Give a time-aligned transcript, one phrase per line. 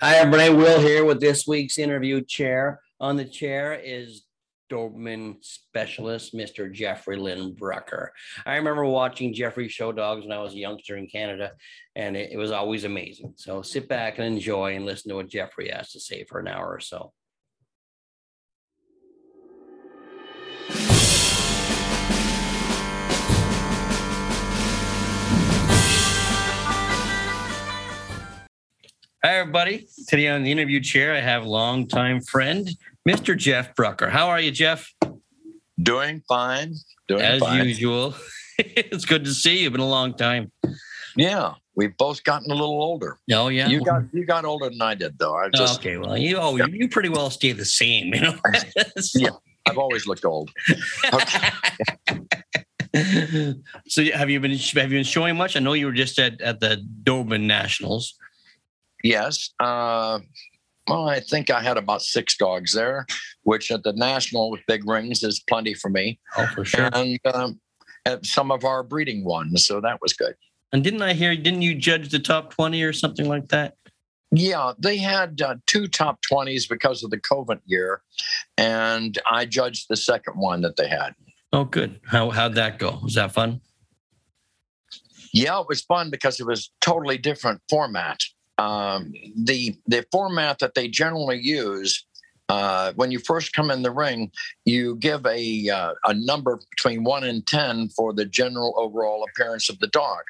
[0.00, 0.54] Hi, everybody.
[0.54, 2.80] Will here with this week's interview chair.
[3.00, 4.26] On the chair is
[4.70, 6.72] Doberman specialist, Mr.
[6.72, 8.12] Jeffrey Lynn Brucker.
[8.46, 11.50] I remember watching Jeffrey show dogs when I was a youngster in Canada,
[11.96, 13.34] and it, it was always amazing.
[13.38, 16.46] So sit back and enjoy and listen to what Jeffrey has to say for an
[16.46, 17.12] hour or so.
[29.24, 29.88] Hi, everybody.
[30.06, 32.70] Today on the interview chair, I have longtime friend,
[33.08, 33.36] Mr.
[33.36, 34.08] Jeff Brucker.
[34.08, 34.94] How are you, Jeff?
[35.82, 36.74] Doing fine.
[37.08, 37.64] Doing As fine.
[37.66, 38.14] usual.
[38.58, 39.70] it's good to see you.
[39.72, 40.52] Been a long time.
[41.16, 43.18] Yeah, we've both gotten a little older.
[43.32, 43.66] Oh yeah.
[43.66, 45.34] You got you got older than I did, though.
[45.34, 45.96] I just okay.
[45.96, 48.14] Well, you oh, you pretty well stay the same.
[48.14, 48.36] You know.
[48.98, 49.30] So- Yeah.
[49.66, 50.50] I've always looked old.
[51.12, 51.48] Okay.
[53.88, 55.56] so have you been have you been showing much?
[55.56, 58.14] I know you were just at at the Doberman Nationals.
[59.02, 59.50] Yes.
[59.60, 60.20] Uh,
[60.88, 63.06] well, I think I had about six dogs there,
[63.42, 66.88] which at the national with big rings is plenty for me, Oh, for sure.
[66.92, 67.60] and um,
[68.06, 69.66] at some of our breeding ones.
[69.66, 70.34] So that was good.
[70.72, 71.34] And didn't I hear?
[71.36, 73.74] Didn't you judge the top twenty or something like that?
[74.30, 78.02] Yeah, they had uh, two top 20s because of the COVID year,
[78.58, 81.14] and I judged the second one that they had.
[81.50, 81.98] Oh, good.
[82.04, 82.98] How how'd that go?
[83.02, 83.62] Was that fun?
[85.32, 88.20] Yeah, it was fun because it was totally different format.
[88.58, 92.04] Um, the the format that they generally use
[92.48, 94.30] uh, when you first come in the ring,
[94.64, 99.68] you give a uh, a number between one and ten for the general overall appearance
[99.68, 100.22] of the dog,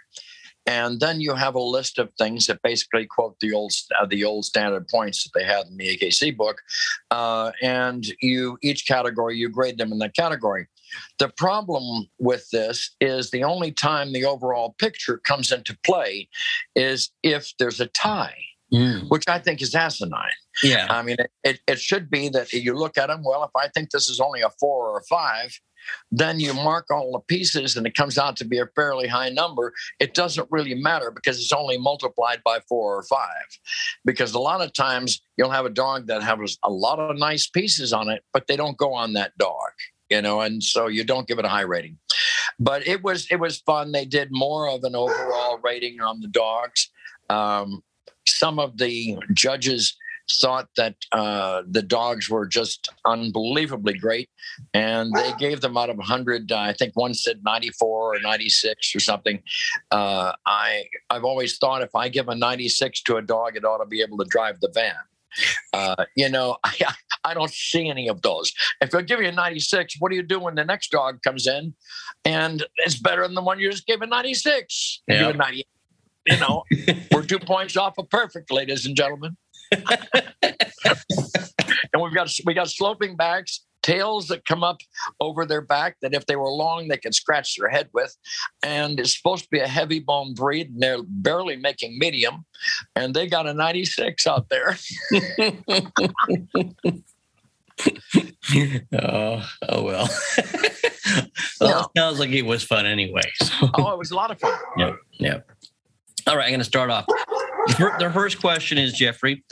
[0.67, 4.25] and then you have a list of things that basically quote the old uh, the
[4.25, 6.61] old standard points that they had in the AKC book,
[7.13, 10.67] uh, and you each category you grade them in that category.
[11.19, 16.29] The problem with this is the only time the overall picture comes into play
[16.75, 18.37] is if there's a tie,
[18.73, 19.09] Mm.
[19.09, 20.29] which I think is asinine.
[20.63, 20.89] Yeah.
[20.91, 23.69] I mean, it, it, it should be that you look at them, well, if I
[23.69, 25.59] think this is only a four or a five,
[26.11, 29.31] then you mark all the pieces and it comes out to be a fairly high
[29.31, 29.73] number.
[30.01, 33.47] It doesn't really matter because it's only multiplied by four or five.
[34.05, 37.47] Because a lot of times you'll have a dog that has a lot of nice
[37.47, 39.71] pieces on it, but they don't go on that dog
[40.11, 41.99] you know and so you don't give it a high rating.
[42.59, 43.93] But it was it was fun.
[43.93, 46.91] They did more of an overall rating on the dogs.
[47.31, 47.83] Um,
[48.27, 49.97] some of the judges
[50.31, 54.29] thought that uh, the dogs were just unbelievably great
[54.75, 58.95] and they gave them out of 100 uh, i think one said 94 or 96
[58.95, 59.43] or something.
[59.91, 63.79] Uh, i i've always thought if i give a 96 to a dog it ought
[63.79, 64.95] to be able to drive the van
[65.73, 66.75] uh, you know, I,
[67.25, 68.53] I don't see any of those.
[68.81, 71.47] If I give you a 96, what do you do when the next dog comes
[71.47, 71.75] in
[72.25, 75.03] and it's better than the one you just gave a 96?
[75.09, 75.29] You Yeah.
[75.29, 75.67] a 98.
[76.27, 76.65] You know,
[77.11, 79.35] we're two points off of perfect, ladies and gentlemen.
[79.73, 79.83] and
[82.03, 84.79] we've got we got sloping backs, tails that come up
[85.21, 88.17] over their back that if they were long they could scratch their head with,
[88.63, 92.45] and it's supposed to be a heavy bone breed, and they're barely making medium,
[92.97, 94.77] and they got a 96 out there.
[99.03, 100.09] oh, oh well.
[101.61, 103.23] well, it sounds like it was fun anyway.
[103.43, 103.71] So.
[103.75, 104.59] Oh, it was a lot of fun.
[104.77, 104.97] Yep.
[105.19, 105.51] Yep.
[106.27, 107.07] All right, I'm going to start off.
[107.79, 109.45] The first question is Jeffrey,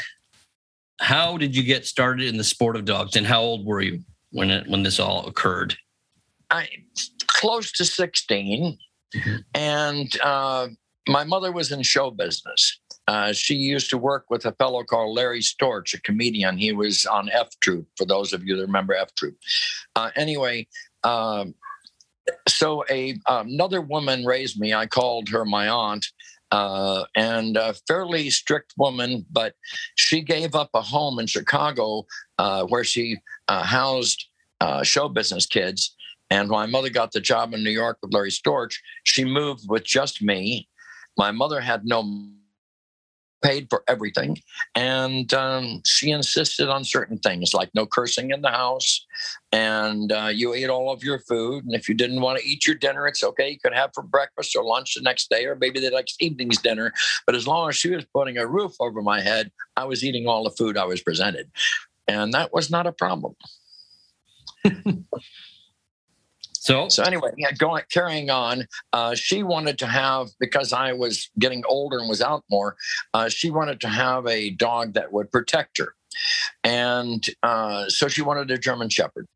[1.00, 4.02] how did you get started in the sport of dogs, and how old were you
[4.36, 5.74] when it, when this all occurred?
[6.50, 6.68] I
[7.26, 8.78] close to 16,
[9.14, 9.44] Mhm.
[9.54, 10.68] and uh,
[11.08, 12.78] my mother was in show business.
[13.08, 16.58] Uh, she used to work with a fellow called Larry Storch, a comedian.
[16.58, 19.36] He was on F Troop, for those of you that remember F Troop.
[19.94, 20.66] Uh, anyway,
[21.04, 21.54] um,
[22.48, 24.74] so a another woman raised me.
[24.74, 26.04] I called her my aunt,
[26.50, 29.54] uh, and a fairly strict woman, but
[29.94, 32.06] she gave up a home in Chicago
[32.38, 33.16] uh, where she
[33.48, 34.26] uh, housed
[34.60, 35.94] uh, show business kids.
[36.30, 39.64] And when my mother got the job in New York with Larry Storch, she moved
[39.68, 40.68] with just me.
[41.16, 42.02] My mother had no
[43.42, 44.38] paid for everything,
[44.74, 49.06] and um, she insisted on certain things like no cursing in the house,
[49.52, 51.64] and uh, you ate all of your food.
[51.64, 53.50] And if you didn't want to eat your dinner, it's okay.
[53.50, 56.58] You could have for breakfast or lunch the next day, or maybe the next evening's
[56.58, 56.92] dinner.
[57.24, 60.26] But as long as she was putting a roof over my head, I was eating
[60.26, 61.50] all the food I was presented,
[62.08, 63.34] and that was not a problem.
[66.66, 68.66] So, So anyway, yeah, going carrying on.
[68.92, 72.74] Uh, she wanted to have because I was getting older and was out more.
[73.14, 75.94] Uh, she wanted to have a dog that would protect her,
[76.64, 79.28] and uh, so she wanted a German Shepherd.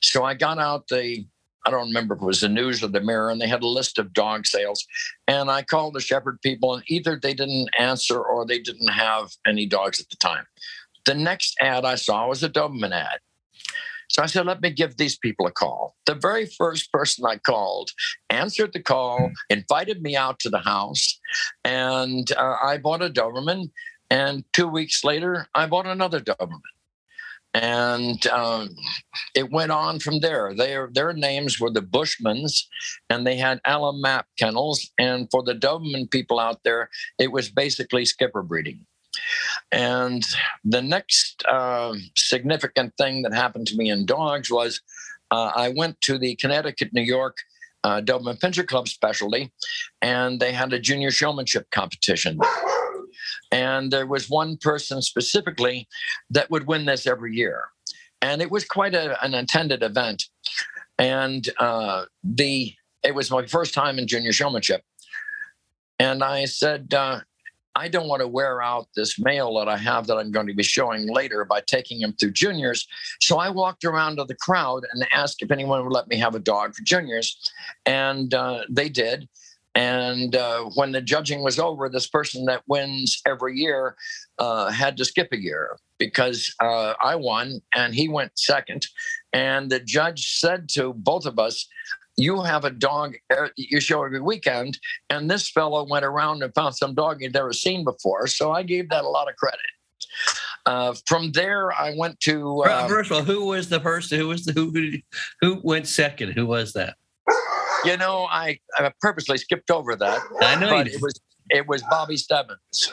[0.00, 1.24] So I got out the
[1.64, 3.68] I don't remember if it was the news or the mirror, and they had a
[3.68, 4.84] list of dog sales.
[5.28, 9.30] And I called the shepherd people, and either they didn't answer or they didn't have
[9.46, 10.44] any dogs at the time.
[11.04, 13.20] The next ad I saw was a Doberman ad.
[14.08, 15.96] So I said, let me give these people a call.
[16.06, 17.90] The very first person I called
[18.30, 21.18] answered the call, invited me out to the house,
[21.64, 23.70] and uh, I bought a Doberman.
[24.10, 26.60] And two weeks later, I bought another Doberman.
[27.54, 28.70] And um,
[29.34, 30.52] it went on from there.
[30.54, 32.64] Their their names were the Bushmans,
[33.08, 34.90] and they had Alamap kennels.
[34.98, 38.84] And for the Doberman people out there, it was basically skipper breeding.
[39.72, 40.24] And
[40.64, 44.80] the next uh, significant thing that happened to me in dogs was
[45.30, 47.36] uh, I went to the Connecticut, New York
[47.84, 49.52] uh, Doberman Pinscher Club specialty,
[50.02, 52.38] and they had a junior showmanship competition.
[53.52, 55.86] And there was one person specifically
[56.30, 57.64] that would win this every year.
[58.22, 60.24] And it was quite a, an attended event.
[60.98, 64.82] And uh, the it was my first time in junior showmanship.
[65.98, 67.20] And I said, uh,
[67.76, 70.54] I don't want to wear out this male that I have that I'm going to
[70.54, 72.86] be showing later by taking him through juniors.
[73.20, 76.34] So I walked around to the crowd and asked if anyone would let me have
[76.34, 77.52] a dog for juniors.
[77.84, 79.28] And uh, they did.
[79.74, 83.96] And uh, when the judging was over, this person that wins every year
[84.38, 88.86] uh, had to skip a year because uh, I won and he went second.
[89.32, 91.66] And the judge said to both of us,
[92.16, 93.16] you have a dog
[93.56, 94.78] you show every weekend,
[95.10, 98.26] and this fellow went around and found some dog he'd never seen before.
[98.26, 99.60] So I gave that a lot of credit.
[100.66, 102.62] Uh, from there, I went to.
[102.62, 104.18] Uh, First of all, who was the person?
[104.18, 104.72] Who was the who?
[105.40, 106.32] Who went second?
[106.32, 106.96] Who was that?
[107.84, 110.20] You know, I, I purposely skipped over that.
[110.40, 111.20] I know it was
[111.50, 112.90] it was Bobby Stebbins.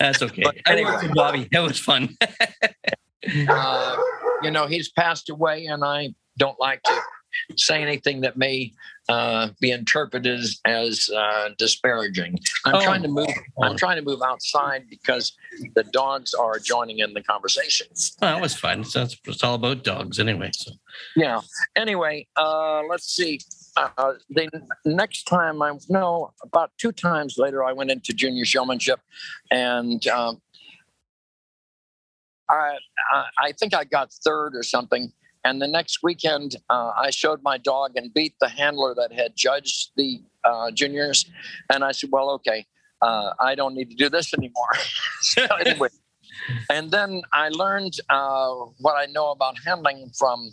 [0.00, 0.42] That's okay.
[0.42, 1.48] But anyway, Bobby.
[1.52, 2.16] That was fun.
[3.48, 3.96] uh,
[4.42, 7.00] you know, he's passed away, and I don't like to
[7.56, 8.72] say anything that may
[9.08, 12.38] uh, be interpreted as, as uh, disparaging.
[12.64, 12.80] I'm oh.
[12.82, 13.28] trying to move.
[13.62, 15.36] I'm trying to move outside because
[15.74, 17.86] the dogs are joining in the conversation.
[18.22, 18.84] Oh, that was fun.
[18.84, 20.50] So it's, it's all about dogs anyway.
[20.52, 20.72] So
[21.14, 21.40] yeah.
[21.76, 23.40] Anyway, uh, let's see.
[23.76, 24.48] Uh, the
[24.86, 29.00] next time I no about two times later I went into junior showmanship,
[29.50, 30.40] and um,
[32.48, 32.78] I,
[33.42, 35.12] I think I got third or something.
[35.44, 39.36] And the next weekend, uh, I showed my dog and beat the handler that had
[39.36, 41.24] judged the uh, juniors.
[41.72, 42.66] And I said, well, okay,
[43.00, 44.70] uh, I don't need to do this anymore.
[45.20, 45.88] so anyway,
[46.70, 50.50] and then I learned uh, what I know about handling from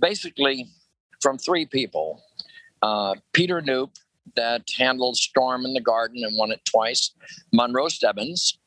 [0.00, 0.68] basically
[1.20, 2.22] from three people.
[2.82, 3.90] Uh, Peter Knoop,
[4.36, 7.10] that handled Storm in the Garden and won it twice.
[7.52, 8.58] Monroe Stebbins,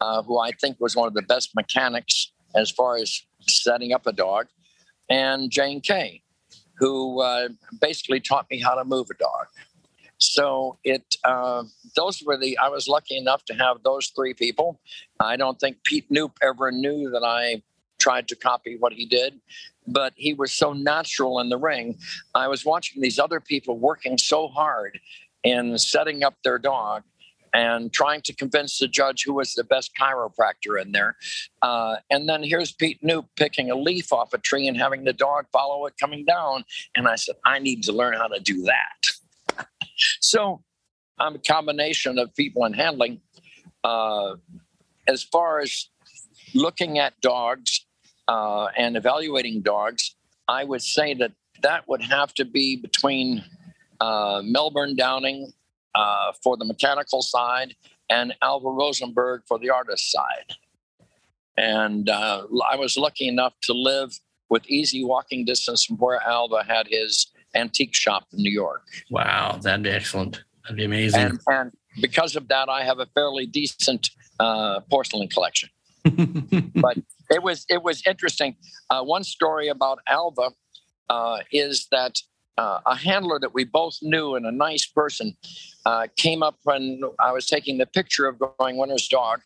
[0.00, 4.06] uh, who I think was one of the best mechanics as far as setting up
[4.06, 4.46] a dog,
[5.08, 6.22] and Jane Kay,
[6.78, 7.48] who uh,
[7.80, 9.46] basically taught me how to move a dog.
[10.18, 11.64] So it uh,
[11.94, 14.80] those were the I was lucky enough to have those three people.
[15.20, 17.62] I don't think Pete Knoop ever knew that I
[17.98, 19.40] tried to copy what he did,
[19.86, 21.98] but he was so natural in the ring.
[22.34, 24.98] I was watching these other people working so hard
[25.44, 27.04] in setting up their dog
[27.54, 31.16] and trying to convince the judge who was the best chiropractor in there.
[31.62, 35.12] Uh, and then here's Pete Knoop picking a leaf off a tree and having the
[35.12, 36.64] dog follow it coming down.
[36.94, 39.66] And I said, I need to learn how to do that.
[40.20, 40.62] so
[41.18, 43.20] I'm a combination of people and handling.
[43.84, 44.36] Uh,
[45.06, 45.88] as far as
[46.54, 47.86] looking at dogs
[48.26, 50.14] uh, and evaluating dogs,
[50.48, 53.44] I would say that that would have to be between
[54.00, 55.52] uh, Melbourne Downing
[55.94, 57.74] uh, for the mechanical side
[58.10, 60.54] and Alva Rosenberg for the artist side.
[61.56, 64.18] And uh, I was lucky enough to live
[64.48, 68.82] with easy walking distance from where Alva had his antique shop in New York.
[69.10, 70.42] Wow, that'd be excellent.
[70.62, 71.20] That'd be amazing.
[71.20, 75.68] And, and because of that, I have a fairly decent uh, porcelain collection.
[76.74, 76.96] but
[77.30, 78.56] it was it was interesting.
[78.88, 80.52] Uh, one story about Alva
[81.10, 82.20] uh, is that
[82.58, 85.36] uh, a handler that we both knew and a nice person
[85.86, 89.40] uh, came up when I was taking the picture of going Winter's dog.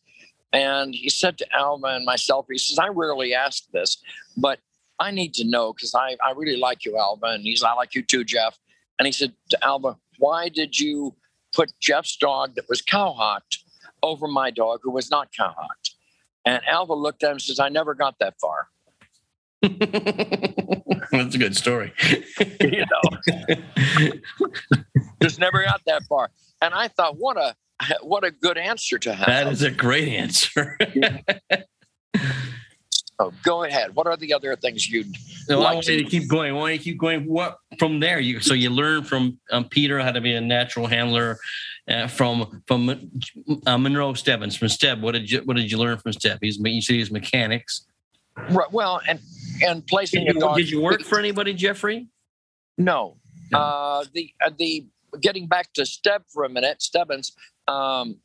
[0.52, 4.02] And he said to Alva and myself, he says, I rarely ask this,
[4.37, 4.59] but
[4.99, 7.26] I need to know because I, I really like you, Alva.
[7.26, 8.59] And he's, I like you too, Jeff.
[8.99, 11.14] And he said to Alva, why did you
[11.54, 13.59] put Jeff's dog that was cowhocked
[14.02, 15.95] over my dog who was not cowhocked?
[16.47, 18.69] And Alva looked at him and says, I never got that far.
[21.12, 21.92] That's a good story.
[22.61, 24.12] you know,
[25.23, 26.31] just never got that far.
[26.61, 27.54] And I thought, what a
[28.02, 29.26] what a good answer to have.
[29.26, 30.78] That is a great answer.
[33.19, 33.95] Oh, go ahead.
[33.95, 35.14] What are the other things you'd
[35.49, 36.50] No, I like want you to keep going.
[36.50, 37.25] I want you to keep going.
[37.26, 38.19] What from there?
[38.19, 41.38] You so you learn from um, Peter how to be a natural handler.
[41.88, 42.88] Uh, from from
[43.66, 45.00] uh, Monroe Stebbins from Steb.
[45.00, 46.38] What did you what did you learn from Steb?
[46.40, 47.87] He's you see he's mechanics.
[48.50, 48.73] Right.
[48.73, 49.21] Well, and
[49.62, 50.57] and placing Did a you, dog.
[50.57, 52.09] did you work for anybody, Jeffrey?
[52.78, 53.16] No.
[53.50, 53.59] No.
[53.59, 54.87] Uh, the uh, the
[55.21, 57.33] getting back to Steb for a minute, Stebbins.
[57.69, 58.16] Um,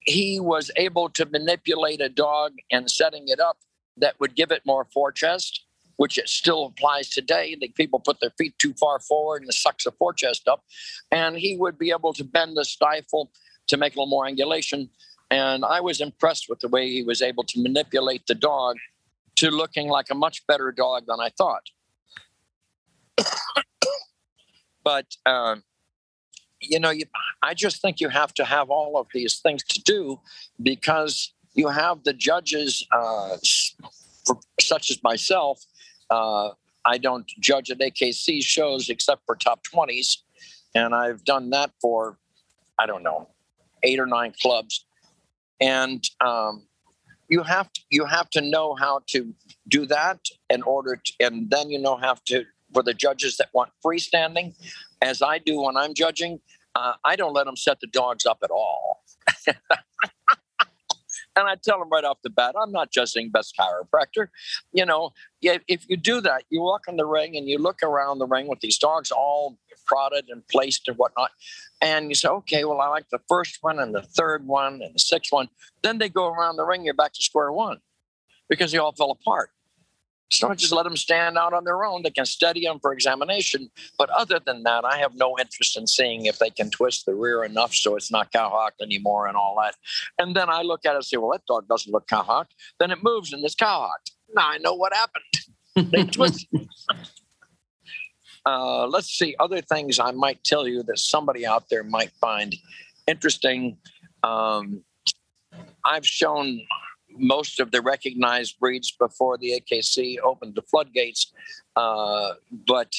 [0.00, 3.58] he was able to manipulate a dog and setting it up
[3.96, 5.60] that would give it more forechest,
[5.96, 7.56] which it still applies today.
[7.60, 10.64] The people put their feet too far forward and it sucks the forechest up,
[11.10, 13.30] and he would be able to bend the stifle
[13.68, 14.88] to make a little more angulation.
[15.30, 18.76] And I was impressed with the way he was able to manipulate the dog
[19.36, 21.64] to looking like a much better dog than I thought.
[24.84, 25.62] but um,
[26.62, 27.04] you know, you,
[27.42, 30.20] I just think you have to have all of these things to do
[30.62, 33.36] because you have the judges, uh,
[34.60, 35.62] such as myself.
[36.08, 36.50] Uh,
[36.84, 40.18] I don't judge at AKC shows except for top 20s.
[40.74, 42.18] And I've done that for,
[42.78, 43.28] I don't know,
[43.82, 44.84] eight or nine clubs.
[45.60, 46.66] And um,
[47.32, 49.34] you have to, you have to know how to
[49.66, 50.20] do that
[50.50, 54.54] in order to, and then you know have to for the judges that want freestanding,
[55.00, 56.40] as I do when I'm judging,
[56.74, 59.02] uh, I don't let them set the dogs up at all.
[61.36, 64.28] and I tell them right off the bat, I'm not judging best chiropractor.
[64.72, 65.10] You know,
[65.40, 68.48] if you do that, you walk in the ring and you look around the ring
[68.48, 71.32] with these dogs all prodded and placed and whatnot,
[71.80, 74.94] and you say, okay, well, I like the first one and the third one and
[74.94, 75.48] the sixth one.
[75.82, 77.78] Then they go around the ring, you're back to square one
[78.48, 79.50] because they all fell apart.
[80.32, 82.02] So I just let them stand out on their own.
[82.02, 83.70] They can study them for examination.
[83.98, 87.14] But other than that, I have no interest in seeing if they can twist the
[87.14, 89.76] rear enough so it's not cowhocked anymore and all that.
[90.18, 92.54] And then I look at it and say, well, that dog doesn't look cowhocked.
[92.80, 94.12] Then it moves and it's cowhocked.
[94.34, 95.92] Now I know what happened.
[95.92, 96.46] They twist.
[98.46, 102.56] uh, let's see other things I might tell you that somebody out there might find
[103.06, 103.76] interesting.
[104.22, 104.82] Um,
[105.84, 106.62] I've shown
[107.16, 111.32] most of the recognized breeds before the AKC opened the floodgates.
[111.76, 112.32] Uh,
[112.66, 112.94] but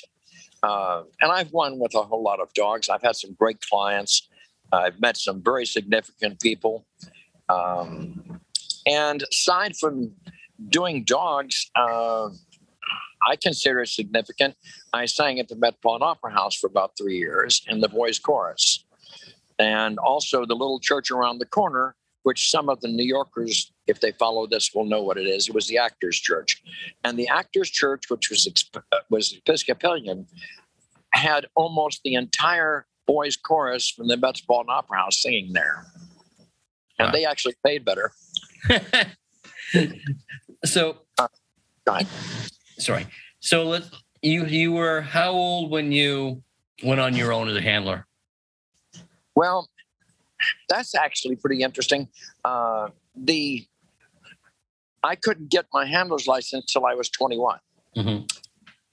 [0.64, 2.88] uh, and I've won with a whole lot of dogs.
[2.90, 4.30] I've had some great clients.
[4.72, 6.86] I've met some very significant people.
[7.50, 8.40] Um,
[8.88, 10.14] and aside from
[10.70, 12.30] doing dogs, uh,
[13.28, 14.56] I consider it significant.
[14.94, 18.86] I sang at the Metropolitan Opera House for about three years in the boys' chorus,
[19.60, 24.00] and also the little church around the corner which some of the New Yorkers, if
[24.00, 25.48] they follow this, will know what it is.
[25.48, 26.62] It was the Actors Church,
[27.04, 30.26] and the Actors Church, which was exp- uh, was Episcopalian,
[31.12, 35.86] had almost the entire boys' chorus from the Metropolitan Opera House singing there,
[37.00, 37.12] and Wow.
[37.12, 38.12] they actually paid better.
[40.66, 40.98] so,
[41.88, 42.08] ahead.
[42.78, 43.06] sorry.
[43.40, 43.84] So let
[44.22, 46.42] you you were how old when you
[46.84, 48.08] went on your own as a handler?
[49.36, 49.68] Well,
[50.70, 52.08] that's actually pretty interesting.
[52.44, 53.66] Uh, the
[55.04, 57.60] I couldn't get my handler's license till I was 21.
[57.98, 58.32] Mhm.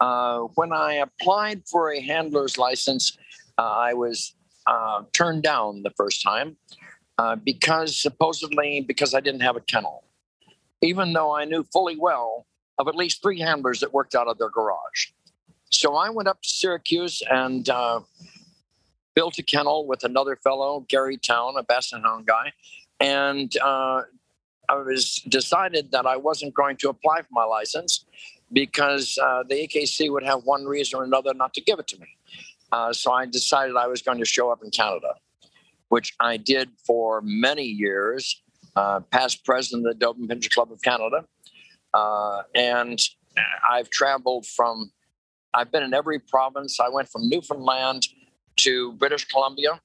[0.01, 3.17] Uh, when I applied for a handler's license,
[3.59, 4.35] uh, I was
[4.67, 6.57] uh, turned down the first time
[7.19, 10.05] uh, because supposedly because I didn't have a kennel,
[10.83, 12.47] even though I knew fully well
[12.79, 15.09] of at least three handlers that worked out of their garage.
[15.71, 18.01] So I went up to Syracuse and uh,
[19.21, 22.55] built a kennel with another fellow, Gary Town, a Basset Hound guy,
[23.01, 24.01] and uh,
[24.67, 28.07] I was decided that I wasn't going to apply for my license
[28.51, 31.99] because uh, the AKC would have one reason or another not to give it to
[31.99, 32.07] me.
[32.73, 35.13] Uh, so I decided I was going to show up in Canada,
[35.91, 38.43] which I did for many years,
[38.75, 41.27] uh, past president of the Doberman Pinscher Club of Canada.
[41.93, 42.99] Uh, and
[43.71, 44.91] I've traveled from,
[45.53, 46.81] I've been in every province.
[46.81, 48.09] I went from Newfoundland
[48.65, 49.81] to British Columbia.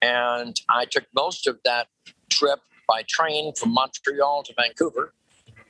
[0.00, 1.88] And I took most of that
[2.30, 5.14] trip by train from Montreal to Vancouver.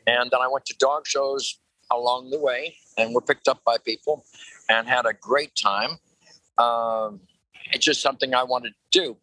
[0.07, 1.59] And then I went to dog shows
[1.91, 4.25] along the way and were picked up by people
[4.69, 5.99] and had a great time.
[6.59, 7.21] Um,
[7.73, 9.17] it's just something I wanted to do.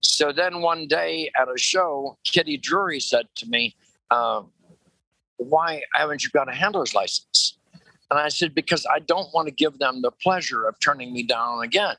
[0.00, 3.74] So then one day at a show, Kitty Drury said to me,
[4.10, 4.50] um,
[5.36, 7.56] Why haven't you got a handler's license?
[8.10, 11.22] And I said, Because I don't want to give them the pleasure of turning me
[11.22, 11.96] down again.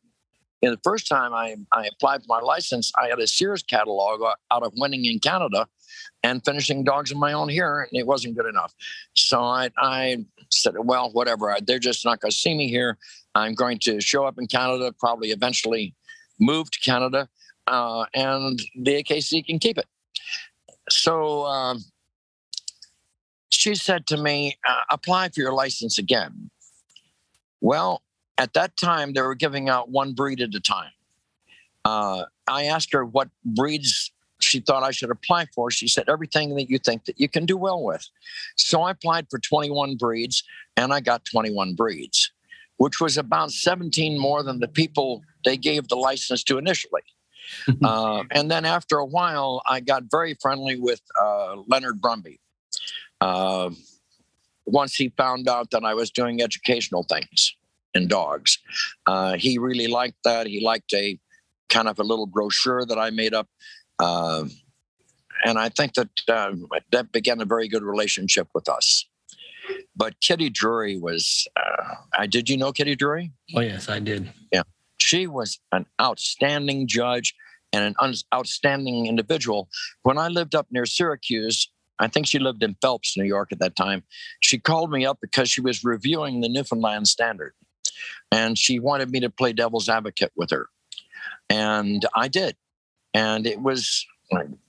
[0.65, 4.21] And the first time I, I applied for my license, I had a Sears catalog
[4.49, 5.67] out of winning in Canada
[6.23, 8.73] and finishing dogs of my own here, and it wasn't good enough.
[9.13, 11.55] So I, I said, well, whatever.
[11.61, 12.97] They're just not going to see me here.
[13.35, 15.93] I'm going to show up in Canada, probably eventually
[16.39, 17.29] move to Canada,
[17.67, 19.85] uh, and the AKC can keep it.
[20.89, 21.85] So um,
[23.49, 26.49] she said to me, uh, apply for your license again.
[27.61, 28.01] Well,
[28.37, 30.91] at that time, they were giving out one breed at a time.
[31.83, 35.71] Uh, I asked her what breeds she thought I should apply for.
[35.71, 38.07] She said, everything that you think that you can do well with.
[38.57, 40.43] So I applied for 21 breeds
[40.75, 42.31] and I got 21 breeds,
[42.77, 47.01] which was about 17 more than the people they gave the license to initially.
[47.83, 52.39] uh, and then after a while, I got very friendly with uh, Leonard Brumby.
[53.21, 53.69] Uh,
[54.65, 57.55] once he found out that I was doing educational things
[57.95, 58.59] in dogs,
[59.07, 60.47] uh, he really liked that.
[60.47, 61.17] He liked a
[61.69, 63.47] kind of a little brochure that I made up.
[63.97, 64.45] Uh,
[65.43, 66.53] and I think that uh,
[66.91, 69.05] that began a very good relationship with us.
[69.95, 71.47] But Kitty Drury was,
[72.17, 73.31] I did you know Kitty Drury?
[73.55, 74.31] Oh, yes, I did.
[74.51, 74.63] Yeah.
[74.99, 77.33] She was an outstanding judge
[77.73, 79.67] and an un- outstanding individual.
[80.03, 83.59] When I lived up near Syracuse, I think she lived in Phelps, New York at
[83.59, 84.03] that time.
[84.41, 87.53] She called me up because she was reviewing the Newfoundland Standard
[88.31, 90.69] and she wanted me to play devil's advocate with her.
[91.49, 92.55] And I did.
[93.13, 94.05] And it was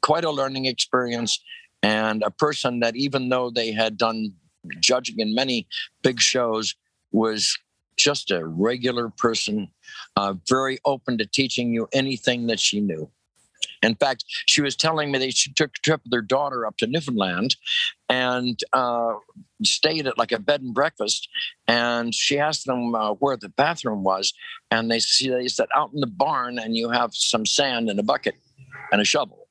[0.02, 1.42] quite a learning experience.
[1.82, 4.32] And a person that, even though they had done
[4.80, 5.66] judging in many
[6.02, 6.74] big shows,
[7.12, 7.58] was
[7.96, 9.68] just a regular person,
[10.16, 13.10] uh, very open to teaching you anything that she knew.
[13.82, 16.76] In fact, she was telling me that she took a trip with her daughter up
[16.78, 17.56] to Newfoundland
[18.08, 19.14] and uh,
[19.62, 21.28] stayed at like a bed and breakfast.
[21.66, 24.32] And she asked them uh, where the bathroom was.
[24.70, 28.02] And they, they said, out in the barn, and you have some sand in a
[28.02, 28.34] bucket
[28.92, 29.48] and a shovel.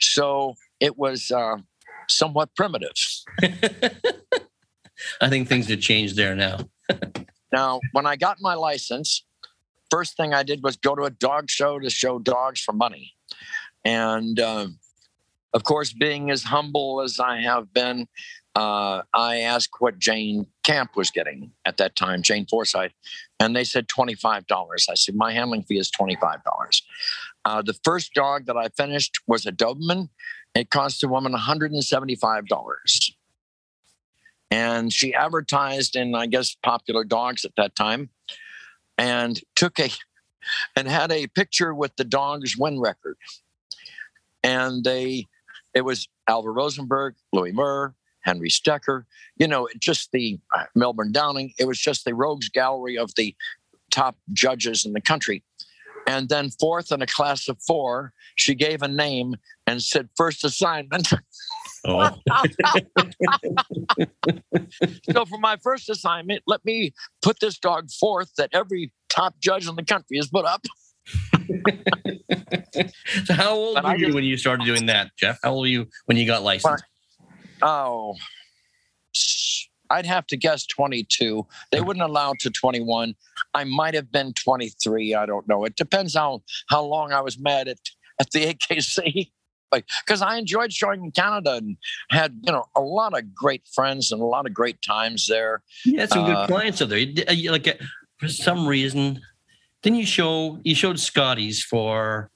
[0.00, 1.56] So it was uh,
[2.08, 2.94] somewhat primitive.
[5.20, 6.58] I think things have changed there now.
[7.52, 9.24] now, when I got my license,
[9.90, 13.14] first thing I did was go to a dog show to show dogs for money.
[13.84, 14.68] And uh,
[15.52, 18.08] of course, being as humble as I have been,
[18.54, 22.92] uh, I asked what Jane Kamp was getting at that time, Jane Forsyth,
[23.40, 24.44] and they said $25.
[24.90, 26.82] I said, My handling fee is $25.
[27.44, 30.10] Uh, the first dog that I finished was a Doberman.
[30.54, 33.12] It cost a woman $175.
[34.50, 38.10] And she advertised in, I guess, popular dogs at that time
[38.98, 39.88] and took a
[40.76, 43.16] and had a picture with the dog's win record
[44.42, 45.26] and they
[45.74, 49.04] it was Alva Rosenberg, Louis Murr, Henry Stecker,
[49.36, 51.52] you know, just the uh, Melbourne Downing.
[51.58, 53.34] It was just the rogues gallery of the
[53.90, 55.42] top judges in the country.
[56.06, 60.44] And then fourth in a class of four, she gave a name and said first
[60.44, 61.12] assignment.
[61.84, 62.10] Oh.
[65.10, 69.66] so for my first assignment, let me put this dog forth that every top judge
[69.66, 70.64] in the country has put up.
[73.24, 75.38] so how old but were you when you started doing that, Jeff?
[75.42, 76.84] How old were you when you got licensed?
[77.62, 78.16] oh,
[79.90, 81.46] I'd have to guess 22.
[81.70, 83.14] They wouldn't allow to 21.
[83.54, 85.14] I might have been 23.
[85.14, 85.64] I don't know.
[85.64, 87.78] It depends on how long I was mad at
[88.18, 89.30] at the AKC.
[89.70, 91.78] Like, because I enjoyed showing in Canada and
[92.10, 95.62] had you know a lot of great friends and a lot of great times there.
[95.84, 97.06] Yeah, some good uh, clients there.
[97.50, 97.74] Like uh,
[98.18, 99.20] for some reason,
[99.82, 102.30] then you show you showed Scotty's for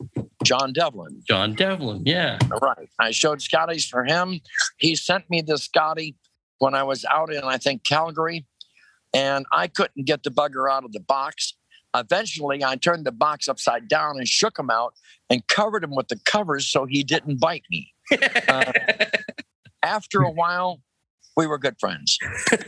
[0.45, 1.23] John Devlin.
[1.27, 2.39] John Devlin, yeah.
[2.61, 2.89] Right.
[2.99, 4.41] I showed Scotty's for him.
[4.79, 6.17] He sent me the Scotty
[6.59, 8.47] when I was out in I think Calgary,
[9.15, 11.55] and I couldn't get the bugger out of the box.
[11.95, 14.95] Eventually, I turned the box upside down and shook him out
[15.31, 17.93] and covered him with the covers so he didn't bite me.
[18.49, 18.73] Uh,
[19.83, 20.81] after a while,
[21.37, 22.19] we were good friends.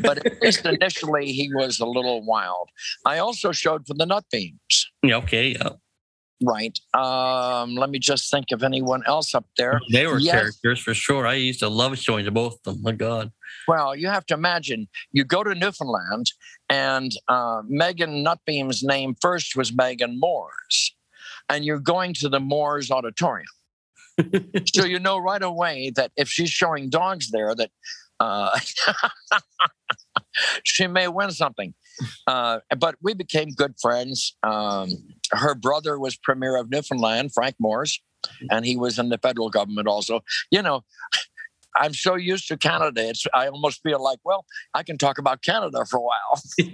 [0.00, 2.70] But at least initially, he was a little wild.
[3.04, 4.86] I also showed for the Nutbeams.
[5.04, 5.70] Okay, yeah.
[6.40, 6.78] Right.
[6.94, 9.80] Um, let me just think of anyone else up there.
[9.90, 10.34] They were yes.
[10.34, 11.26] characters for sure.
[11.26, 12.82] I used to love showing to both of them.
[12.82, 13.32] My God.
[13.66, 16.30] Well, you have to imagine you go to Newfoundland,
[16.68, 20.94] and uh, Megan Nutbeam's name first was Megan Moores,
[21.48, 23.46] and you're going to the Moores Auditorium.
[24.74, 27.70] so you know right away that if she's showing dogs there, that
[28.20, 28.58] uh,
[30.64, 31.74] she may win something.
[32.26, 34.36] Uh, but we became good friends.
[34.42, 34.90] Um,
[35.32, 38.00] her brother was premier of Newfoundland, Frank Moores,
[38.50, 40.20] and he was in the federal government also.
[40.50, 40.84] You know,
[41.76, 43.08] I'm so used to Canada.
[43.08, 46.42] It's I almost feel like, well, I can talk about Canada for a while.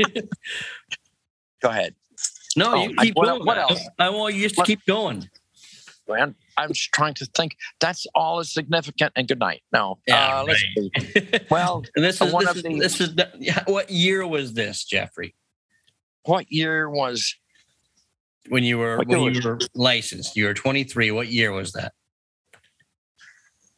[1.62, 1.94] Go ahead.
[2.56, 3.44] No, oh, you keep I, going.
[3.44, 3.88] What, else?
[3.98, 4.66] I want you just to what?
[4.66, 5.28] keep going.
[6.08, 7.56] Man, I'm just trying to think.
[7.80, 9.12] That's all is significant.
[9.16, 9.62] And good night.
[9.72, 11.46] No, yeah, uh, right.
[11.50, 14.84] Well, and this is one this, of the, this is the, what year was this,
[14.84, 15.34] Jeffrey?
[16.24, 17.34] What year was
[18.48, 20.36] when you were when you were licensed?
[20.36, 21.10] You were 23.
[21.10, 21.92] What year was that?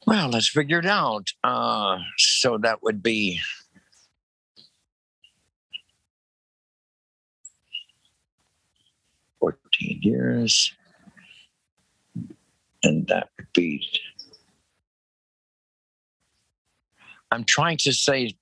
[0.07, 1.33] Well, let's figure it out.
[1.43, 3.41] Uh, so that would be
[9.41, 10.73] fourteen years,
[12.87, 13.87] and that would be.
[17.31, 18.35] I'm trying to say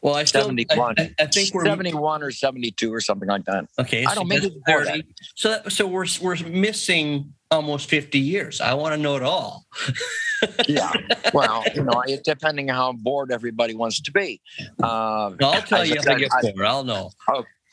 [0.00, 0.94] Well, I still, 71.
[0.98, 3.66] I, I think we're 71 or 72 or something like that.
[3.78, 4.04] okay.
[4.04, 5.02] I so don't make it before that.
[5.34, 8.60] So, that- so we're we're missing almost fifty years.
[8.60, 9.64] I want to know it all.
[10.68, 10.92] Yeah.
[11.32, 14.42] Well, you know, it, depending on how bored everybody wants to be.
[14.82, 16.66] Uh, I'll tell As you I, if I get bored.
[16.66, 17.12] I'll know.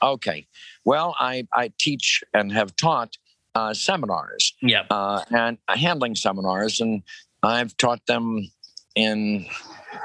[0.01, 0.47] okay.
[0.85, 3.17] Well, I, I teach and have taught
[3.55, 4.83] uh, seminars Yeah.
[4.89, 7.03] uh, and handling seminars, and
[7.43, 8.49] I've taught them
[8.95, 9.45] in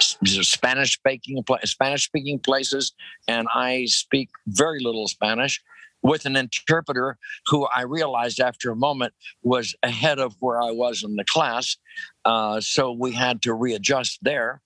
[0.00, 2.92] Spanish speaking Spanish speaking places,
[3.28, 5.62] and I speak very little Spanish
[6.02, 11.02] with an interpreter who I realized after a moment was ahead of where I was
[11.02, 11.76] in the class.
[12.24, 14.60] Uh, so we had to readjust there.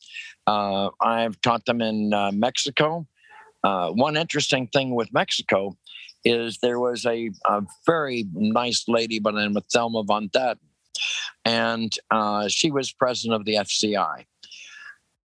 [0.46, 3.06] Uh, I've taught them in uh, Mexico.
[3.62, 5.76] Uh, one interesting thing with Mexico
[6.24, 10.58] is there was a, a very nice lady by the name of Thelma von Thaden,
[11.44, 14.24] and uh, she was president of the FCI.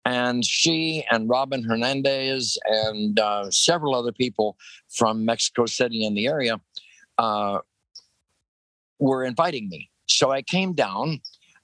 [0.05, 4.57] And she and Robin Hernandez and uh, several other people
[4.89, 6.61] from Mexico City and the area
[7.19, 7.61] uh,
[8.99, 9.91] were inviting me.
[10.07, 11.21] So I came down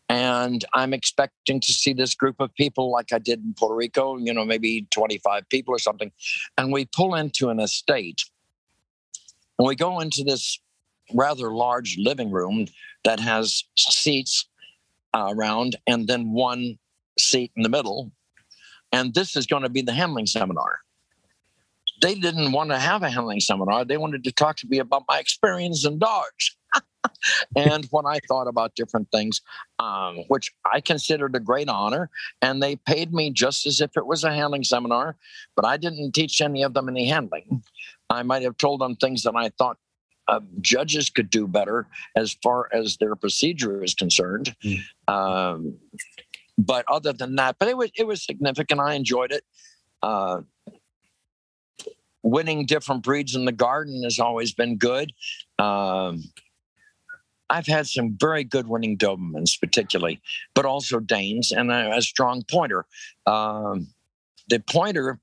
[0.09, 4.17] and I'm expecting to see this group of people like I did in Puerto Rico,
[4.17, 6.11] you know, maybe 25 people or something.
[6.57, 8.23] And we pull into an estate
[9.59, 10.61] and we go into this
[11.15, 12.67] rather large living room
[13.05, 14.47] that has seats
[15.15, 16.79] uh, around and then one
[17.19, 18.13] seat in the middle.
[18.93, 20.81] And this is going to be the handling seminar.
[22.01, 23.85] They didn't want to have a handling seminar.
[23.85, 26.57] They wanted to talk to me about my experience in dogs
[27.57, 29.41] and what I thought about different things,
[29.81, 32.09] um, which I considered a great honor.
[32.41, 35.17] And they paid me just as if it was a handling seminar,
[35.57, 37.65] but I didn't teach any of them any handling.
[38.11, 39.77] I might have told them things that I thought
[40.29, 44.55] uh, judges could do better as far as their procedure is concerned.
[44.65, 44.83] Mm.
[45.09, 45.79] Um,
[46.59, 48.81] but other than that, but it was it was significant.
[48.81, 49.45] I enjoyed it.
[50.03, 50.43] Uh,
[52.23, 55.13] winning different breeds in the garden has always been good.
[55.59, 56.25] Um,
[57.51, 60.21] I've had some very good winning Dobermans, particularly,
[60.55, 62.85] but also Danes and a, a strong pointer.
[63.27, 63.89] Um,
[64.49, 65.21] the pointer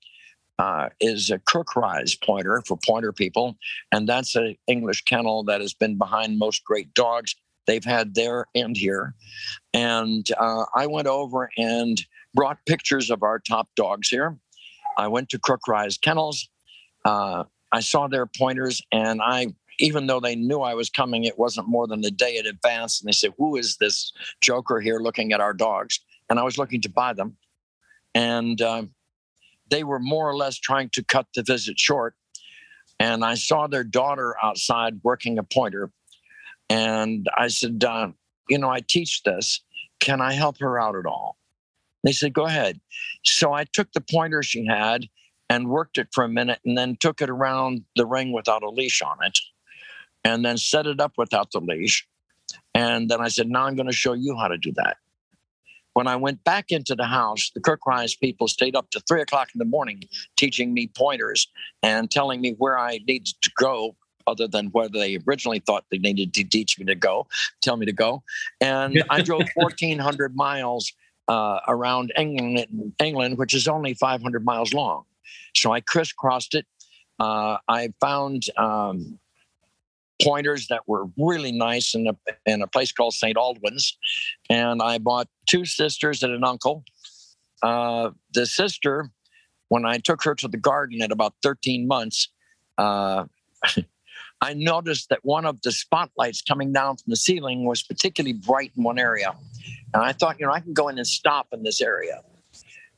[0.60, 3.58] uh, is a Crookrise pointer for pointer people,
[3.92, 8.46] and that's an English kennel that has been behind most great dogs they've had there
[8.56, 9.16] and here.
[9.74, 12.02] And uh, I went over and
[12.34, 14.38] brought pictures of our top dogs here.
[14.98, 16.48] I went to Crookrise Kennels.
[17.04, 21.38] Uh, I saw their pointers, and I, even though they knew I was coming, it
[21.38, 23.02] wasn't more than a day in advance.
[23.02, 26.58] And they said, "Who is this joker here looking at our dogs?" And I was
[26.58, 27.36] looking to buy them,
[28.14, 28.84] and uh,
[29.70, 32.16] they were more or less trying to cut the visit short.
[33.00, 35.92] And I saw their daughter outside working a pointer,
[36.70, 38.12] and I said, uh,
[38.50, 39.62] "You know, I teach this.
[40.00, 41.38] Can I help her out at all?"
[42.04, 42.80] They said, "Go ahead."
[43.24, 45.10] So I took the pointer she had
[45.50, 48.70] and worked it for a minute and then took it around the ring without a
[48.70, 49.38] leash on it
[50.26, 52.06] and then set it up without the leash.
[52.74, 54.98] And then I said, Now I'm going to show you how to do that.
[55.96, 59.22] When I went back into the house, the Kirk Kirkrise people stayed up to three
[59.22, 60.04] o'clock in the morning
[60.36, 61.48] teaching me pointers
[61.82, 63.96] and telling me where I needed to go,
[64.28, 67.28] other than where they originally thought they needed to teach me to go,
[67.62, 68.24] tell me to go.
[68.60, 70.92] And I drove 1,400 miles
[71.30, 75.06] uh, around England, England, which is only 500 miles long.
[75.56, 76.66] So I crisscrossed it.
[77.22, 79.18] Uh, I found um,
[80.22, 83.36] pointers that were really nice in a, in a place called St.
[83.36, 83.98] Aldwyn's.
[84.50, 86.84] And I bought two sisters and an uncle.
[87.62, 89.12] Uh, the sister,
[89.70, 92.30] when I took her to the garden at about 13 months,
[92.78, 93.26] uh,
[94.42, 98.72] I noticed that one of the spotlights coming down from the ceiling was particularly bright
[98.78, 99.34] in one area.
[99.94, 102.22] And I thought, you know, I can go in and stop in this area.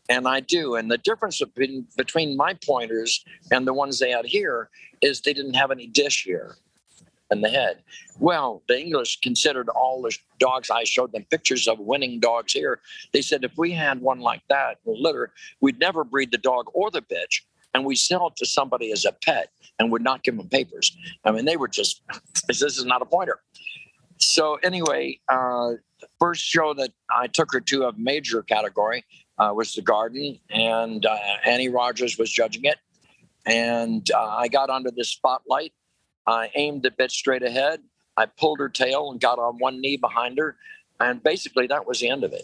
[0.10, 0.76] And I do.
[0.76, 4.70] And the difference between, between my pointers and the ones they had here
[5.02, 6.56] is they didn't have any dish here
[7.32, 7.84] in the head.
[8.20, 12.80] Well, the English considered all the dogs I showed them pictures of winning dogs here.
[13.14, 16.38] They said if we had one like that in the litter, we'd never breed the
[16.38, 17.42] dog or the bitch,
[17.74, 20.96] and we sell it to somebody as a pet and would not give them papers.
[21.26, 22.02] I mean, they were just
[22.48, 23.40] this is not a pointer.
[24.20, 29.06] So anyway, uh, the first show that I took her to a major category
[29.38, 32.78] uh, was the Garden, and uh, Annie Rogers was judging it,
[33.46, 35.74] and uh, I got under the spotlight.
[36.28, 37.80] I aimed the bit straight ahead.
[38.18, 40.58] I pulled her tail and got on one knee behind her,
[41.00, 42.44] and basically that was the end of it.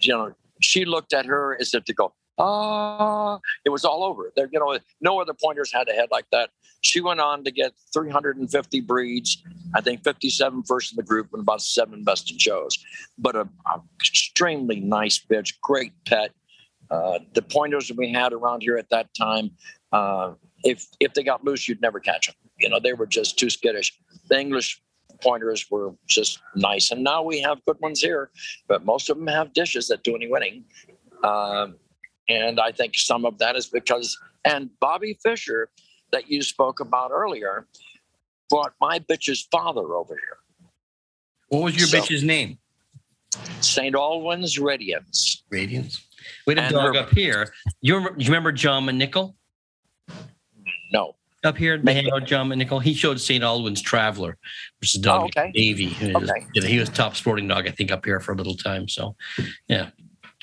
[0.00, 4.32] You know, she looked at her as if to go, ah, it was all over.
[4.36, 6.50] There, you know, no other pointers had a head like that.
[6.82, 9.42] She went on to get 350 breeds,
[9.74, 12.78] I think 57 first in the group and about seven best in shows.
[13.18, 13.48] But a,
[14.00, 16.32] extremely nice bitch, great pet.
[16.90, 19.50] Uh, the pointers we had around here at that time,
[19.92, 20.32] uh,
[20.64, 22.36] if if they got loose, you'd never catch them.
[22.58, 23.98] You know, they were just too skittish.
[24.28, 24.80] The English
[25.22, 28.30] pointers were just nice, and now we have good ones here,
[28.68, 30.64] but most of them have dishes that do any winning.
[31.22, 31.76] Um,
[32.28, 35.68] and I think some of that is because, and Bobby Fisher,
[36.12, 37.66] that you spoke about earlier,
[38.50, 40.38] brought my bitch's father over here.
[41.48, 42.58] What was your so, bitch's name?
[43.60, 43.94] St.
[43.94, 45.44] Albans Radiance.
[45.50, 46.06] Radiance.
[46.46, 47.52] We had a dog her, up here.
[47.80, 49.34] You remember, you remember John McNichol?
[50.92, 51.16] No.
[51.44, 52.82] Up here, they out John McNichol.
[52.82, 53.44] He showed St.
[53.44, 54.36] Albans Traveler,
[54.80, 55.52] which is a dog, oh, okay.
[55.54, 55.96] Navy.
[56.02, 56.66] Okay.
[56.66, 58.88] He was top sporting dog, I think, up here for a little time.
[58.88, 59.14] So,
[59.68, 59.90] yeah.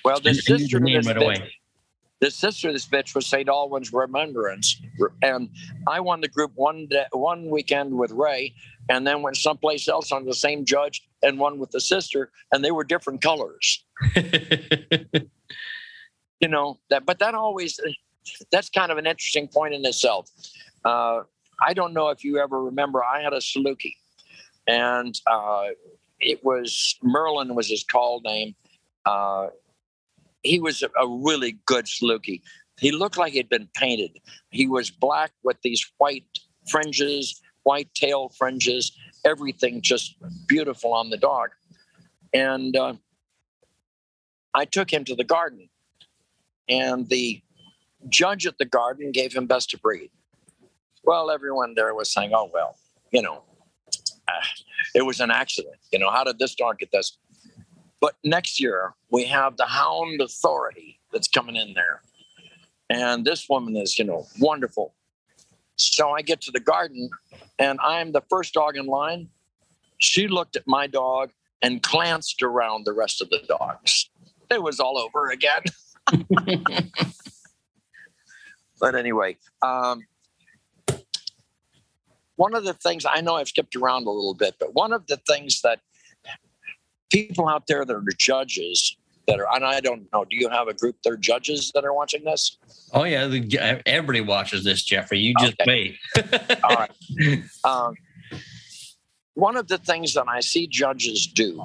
[0.06, 1.52] Well, the sister name right away
[2.24, 3.50] the sister of this bitch was St.
[3.50, 4.82] Albans Remembrance.
[5.22, 5.50] And
[5.90, 8.54] I won the group one day, one weekend with Ray,
[8.88, 12.64] and then went someplace else on the same judge and won with the sister, and
[12.64, 13.86] they were different colors.
[16.40, 17.78] you know that, but that always
[18.52, 20.30] that's kind of an interesting point in itself.
[20.86, 21.22] Uh,
[21.66, 23.94] I don't know if you ever remember, I had a Saluki,
[24.68, 25.68] and uh,
[26.20, 28.56] it was Merlin was his call name.
[29.06, 29.48] Uh,
[30.44, 32.42] he was a really good Saluki.
[32.80, 34.20] He looked like he'd been painted.
[34.50, 36.26] He was black with these white
[36.70, 38.92] fringes, white tail fringes,
[39.26, 40.16] everything just
[40.48, 41.50] beautiful on the dog.
[42.34, 42.96] And uh,
[44.54, 45.70] I took him to the garden,
[46.68, 47.42] and the
[48.10, 50.10] judge at the garden gave him best of breed.
[51.04, 52.78] Well, everyone there was saying, "Oh well,
[53.12, 53.44] you know,
[54.28, 54.42] uh,
[54.96, 55.76] it was an accident.
[55.92, 57.18] You know, how did this dog get this?"
[58.00, 62.02] But next year, we have the Hound Authority that's coming in there.
[62.90, 64.94] And this woman is, you know, wonderful.
[65.78, 67.10] So I get to the garden
[67.58, 69.30] and I'm the first dog in line.
[70.00, 74.10] She looked at my dog and glanced around the rest of the dogs.
[74.52, 75.64] It was all over again.
[78.84, 80.02] but anyway, um,
[82.36, 85.08] one of the things I know I've skipped around a little bit, but one of
[85.08, 85.80] the things that
[87.10, 88.98] people out there that are judges
[89.30, 91.86] that are, and I don't know, do you have a group that are judges that
[91.86, 92.58] are watching this?
[92.92, 95.18] Oh yeah, the, everybody watches this, Jeffrey.
[95.18, 95.96] You just okay.
[96.14, 96.60] wait.
[96.66, 96.92] All right.
[97.64, 97.96] Um,
[99.36, 101.64] one of the things that I see judges do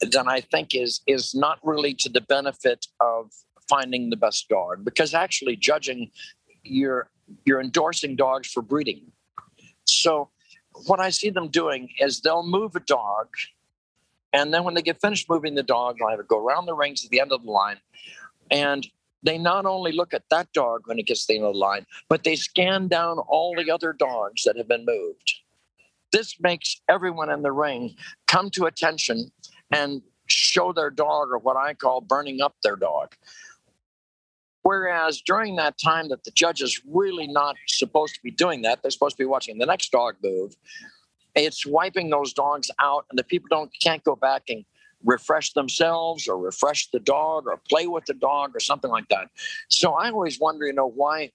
[0.00, 3.30] that I think is is not really to the benefit of
[3.68, 6.10] finding the best dog, because actually judging,
[6.62, 7.08] you're
[7.44, 9.02] you're endorsing dogs for breeding.
[9.84, 10.30] So
[10.86, 13.28] what I see them doing is they'll move a dog
[14.36, 16.74] and then when they get finished moving the dog, they'll have it go around the
[16.74, 17.78] rings at the end of the line.
[18.50, 18.86] And
[19.22, 21.58] they not only look at that dog when it gets to the end of the
[21.58, 25.40] line, but they scan down all the other dogs that have been moved.
[26.12, 29.30] This makes everyone in the ring come to attention
[29.72, 33.14] and show their dog, or what I call burning up their dog.
[34.66, 38.82] Whereas during that time that the judge is really not supposed to be doing that,
[38.82, 40.56] they're supposed to be watching the next dog move.
[41.36, 44.64] It's wiping those dogs out and the people don't can't go back and
[45.04, 49.28] refresh themselves or refresh the dog or play with the dog or something like that.
[49.68, 51.30] So i always wonder you know why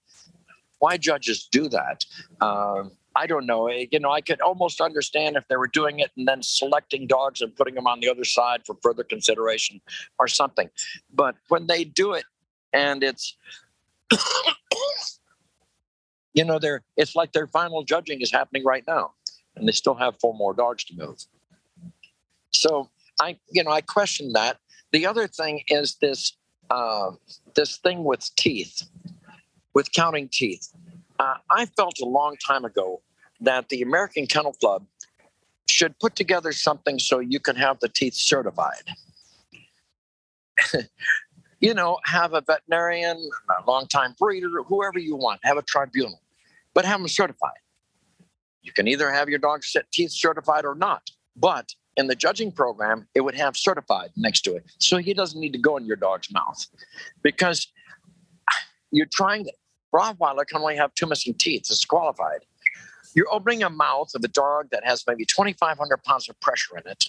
[0.80, 2.04] why judges do that?
[2.38, 2.84] Uh,
[3.16, 3.70] i don't know.
[3.70, 7.40] You know i could almost understand if they were doing it and then selecting dogs
[7.40, 9.80] and putting them on the other side for further consideration
[10.18, 10.68] or something.
[11.14, 12.24] But when they do it
[12.72, 13.36] and it's
[16.34, 19.12] you know they're it's like their final judging is happening right now
[19.56, 21.18] and they still have four more dogs to move.
[22.52, 24.58] So I, you know, I question that.
[24.92, 26.36] The other thing is this
[26.70, 27.12] uh,
[27.54, 28.82] this thing with teeth,
[29.74, 30.72] with counting teeth.
[31.18, 33.02] Uh, I felt a long time ago
[33.40, 34.86] that the American Kennel Club
[35.68, 38.84] should put together something so you can have the teeth certified.
[41.62, 46.20] you know, have a veterinarian, a long-time breeder, whoever you want, have a tribunal,
[46.74, 47.52] but have them certified.
[48.62, 51.10] You can either have your dog teeth certified or not.
[51.36, 54.64] But in the judging program, it would have certified next to it.
[54.78, 56.66] So he doesn't need to go in your dog's mouth
[57.22, 57.68] because
[58.90, 59.52] you're trying to,
[59.94, 61.62] Rottweiler can only have two missing teeth.
[61.70, 62.40] It's qualified.
[63.14, 66.90] You're opening a mouth of a dog that has maybe 2,500 pounds of pressure in
[66.90, 67.04] it.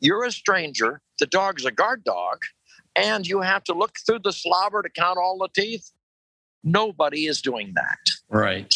[0.00, 1.00] You're a stranger.
[1.18, 2.42] The dog's a guard dog.
[2.96, 5.90] And you have to look through the slobber to count all the teeth.
[6.64, 7.98] Nobody is doing that.
[8.28, 8.74] Right.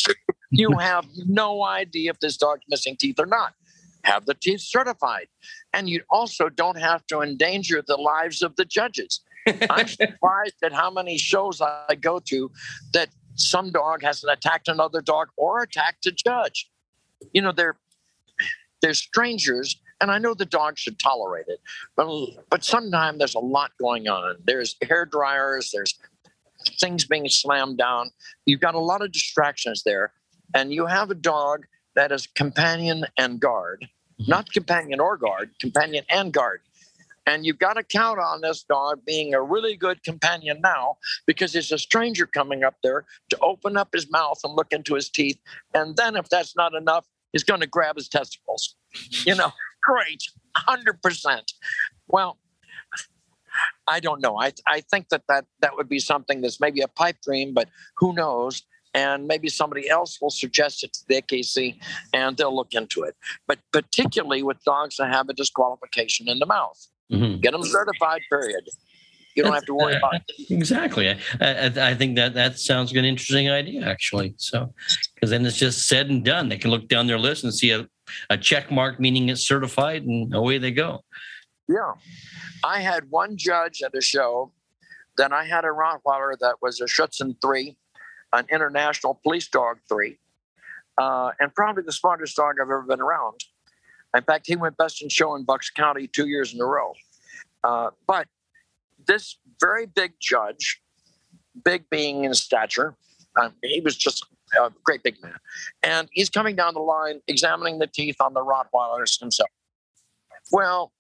[0.51, 3.55] you have no idea if this dog's missing teeth or not.
[4.05, 5.29] have the teeth certified.
[5.73, 9.21] And you also don't have to endanger the lives of the judges.
[9.71, 12.51] I'm surprised at how many shows I go to
[12.93, 16.71] that some dog hasn't attacked another dog or attacked a judge.
[17.33, 17.77] You know, they're
[18.83, 21.61] they're strangers, and I know the dog should tolerate it,
[21.97, 22.09] but
[22.49, 24.37] but sometimes there's a lot going on.
[24.45, 25.99] There's hair dryers, there's
[26.81, 28.11] things being slammed down.
[28.47, 30.13] You've got a lot of distractions there,
[30.55, 33.87] and you have a dog that is companion and guard,
[34.21, 34.31] mm-hmm.
[34.31, 36.61] not companion or guard, companion and guard.
[37.27, 41.53] And you've got to count on this dog being a really good companion now because
[41.53, 45.11] there's a stranger coming up there to open up his mouth and look into his
[45.11, 45.39] teeth.
[45.75, 48.75] And then, if that's not enough, he's going to grab his testicles.
[49.25, 50.23] You know, great,
[50.57, 51.41] 100%.
[52.09, 52.39] Well,
[53.87, 54.41] I don't know.
[54.41, 57.69] I, I think that, that that would be something that's maybe a pipe dream, but
[57.97, 58.63] who knows?
[58.95, 61.77] and maybe somebody else will suggest it to the AKC
[62.13, 63.15] and they'll look into it.
[63.47, 67.41] But particularly with dogs that have a disqualification in the mouth, mm-hmm.
[67.41, 68.69] get them certified, period.
[69.37, 70.51] You don't That's, have to worry uh, about it.
[70.51, 71.09] Exactly.
[71.09, 74.35] I, I, I, think that that sounds like an interesting idea, actually.
[74.39, 74.75] So,
[75.15, 76.49] because then it's just said and done.
[76.49, 77.87] They can look down their list and see a,
[78.31, 81.05] a check mark, meaning it's certified, and away they go.
[81.69, 81.93] Yeah.
[82.65, 84.53] I had one judge at a show.
[85.17, 87.77] Then I had a Rottweiler that was a Schutzhund 3
[88.33, 90.19] an international police dog three,
[90.99, 93.41] uh, and probably the smartest dog I've ever been around.
[94.15, 96.93] In fact, he went best in show in Bucks County two years in a row.
[97.63, 98.27] Uh, but
[99.07, 100.81] this very big judge,
[101.65, 102.97] big being in stature,
[103.41, 104.27] um, he was just
[104.61, 105.37] a great big man,
[105.83, 109.51] and he's coming down the line examining the teeth on the Rottweilers himself.
[110.53, 110.93] Well,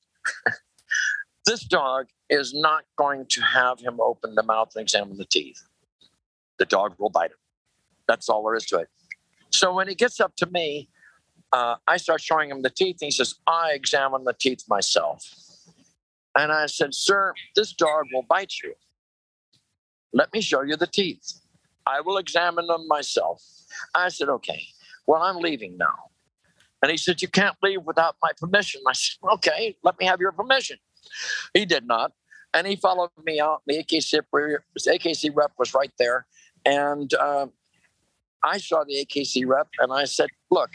[1.46, 5.62] this dog is not going to have him open the mouth and examine the teeth
[6.60, 7.38] the dog will bite him.
[8.06, 8.88] That's all there is to it.
[9.50, 10.88] So when he gets up to me,
[11.52, 15.24] uh, I start showing him the teeth, and he says, I examine the teeth myself.
[16.36, 18.74] And I said, Sir, this dog will bite you.
[20.12, 21.40] Let me show you the teeth.
[21.96, 23.42] I will examine them myself.
[23.94, 24.62] I said, Okay,
[25.06, 26.10] well, I'm leaving now.
[26.82, 28.80] And he said, You can't leave without my permission.
[28.86, 30.78] I said, Okay, let me have your permission.
[31.54, 32.12] He did not.
[32.52, 33.62] And he followed me out.
[33.66, 34.20] The AKC,
[34.76, 36.26] AKC rep was right there.
[36.64, 37.46] And uh,
[38.42, 40.70] I saw the AKC rep and I said, look,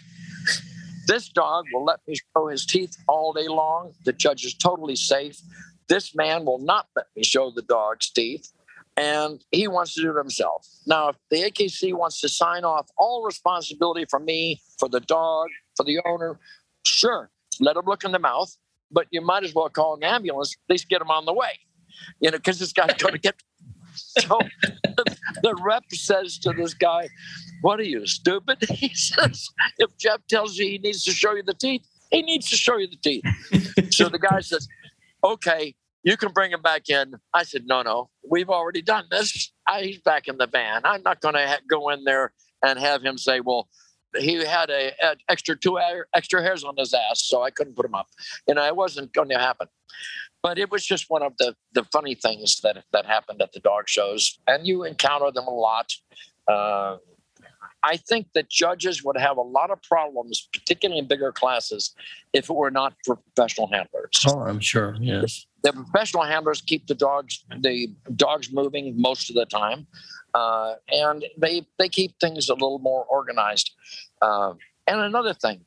[1.08, 3.94] this dog will let me show his teeth all day long.
[4.06, 5.42] The judge is totally safe.
[5.88, 8.52] This man will not let me show the dog's teeth.
[8.98, 10.66] And he wants to do it himself.
[10.88, 15.48] Now, if the AKC wants to sign off all responsibility for me, for the dog,
[15.76, 16.40] for the owner,
[16.86, 17.30] sure,
[17.60, 18.56] let him look in the mouth,
[18.92, 21.60] but you might as well call an ambulance, at least get him on the way,
[22.22, 23.36] you know, because this guy's going to get
[23.96, 24.40] so
[25.42, 27.10] the rep says to this guy,
[27.62, 28.58] What are you, stupid?
[28.70, 32.50] He says, If Jeff tells you he needs to show you the teeth, he needs
[32.50, 33.94] to show you the teeth.
[33.94, 34.68] so the guy says,
[35.24, 37.16] Okay, you can bring him back in.
[37.34, 39.52] I said, No, no, we've already done this.
[39.68, 40.82] I, he's back in the van.
[40.86, 42.32] I'm not going to ha- go in there
[42.64, 43.68] and have him say, Well,
[44.18, 45.78] he had a, a, extra two
[46.14, 48.08] extra hairs on his ass, so I couldn't put him up.
[48.48, 49.68] You know, it wasn't going to happen
[50.46, 53.60] but it was just one of the the funny things that that happened at the
[53.60, 55.92] dog shows, and you encounter them a lot.
[56.48, 56.98] Uh,
[57.82, 61.96] I think that judges would have a lot of problems, particularly in bigger classes,
[62.32, 64.24] if it were not for professional handlers.
[64.28, 64.96] Oh, I'm sure.
[65.00, 69.88] Yes, the professional handlers keep the dogs the dogs moving most of the time,
[70.36, 73.72] uh, and they they keep things a little more organized.
[74.22, 74.54] Uh,
[74.86, 75.62] and another thing,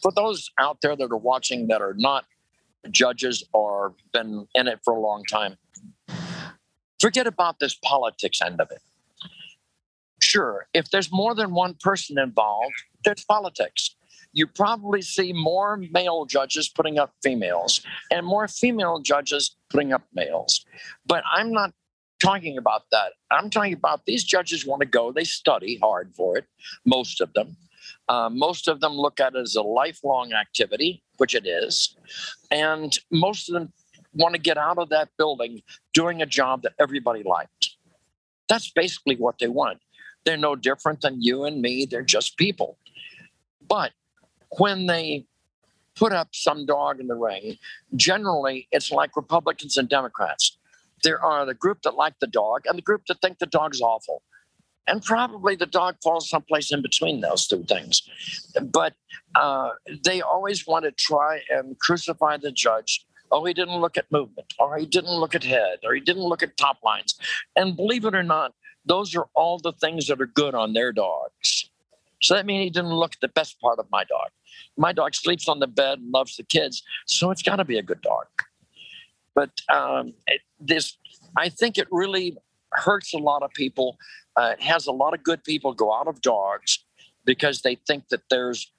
[0.00, 2.24] for those out there that are watching that are not
[2.90, 5.56] judges or been in it for a long time.
[7.00, 8.82] Forget about this politics end of it.
[10.22, 13.96] Sure, if there's more than one person involved, there's politics.
[14.32, 20.02] You probably see more male judges putting up females and more female judges putting up
[20.14, 20.64] males.
[21.06, 21.72] But I'm not
[22.20, 23.12] talking about that.
[23.30, 26.44] I'm talking about these judges want to go, they study hard for it,
[26.84, 27.56] most of them.
[28.08, 31.96] Uh, most of them look at it as a lifelong activity, which it is.
[32.50, 33.72] And most of them
[34.12, 35.62] want to get out of that building
[35.94, 37.76] doing a job that everybody liked.
[38.48, 39.78] That's basically what they want.
[40.24, 42.76] They're no different than you and me, they're just people.
[43.66, 43.92] But
[44.58, 45.26] when they
[45.94, 47.56] put up some dog in the ring,
[47.96, 50.56] generally it's like Republicans and Democrats.
[51.02, 53.80] There are the group that like the dog and the group that think the dog's
[53.80, 54.22] awful
[54.90, 58.02] and probably the dog falls someplace in between those two things.
[58.60, 58.94] But
[59.34, 59.70] uh,
[60.04, 63.06] they always want to try and crucify the judge.
[63.30, 66.24] Oh, he didn't look at movement, or he didn't look at head, or he didn't
[66.24, 67.14] look at top lines.
[67.54, 70.92] And believe it or not, those are all the things that are good on their
[70.92, 71.69] dogs.
[72.22, 74.28] So that means he didn't look at the best part of my dog.
[74.76, 77.78] My dog sleeps on the bed and loves the kids, so it's got to be
[77.78, 78.26] a good dog.
[79.34, 80.98] But um, it, this,
[81.36, 82.36] I think it really
[82.72, 83.96] hurts a lot of people.
[84.36, 86.84] Uh, it has a lot of good people go out of dogs
[87.24, 88.70] because they think that there's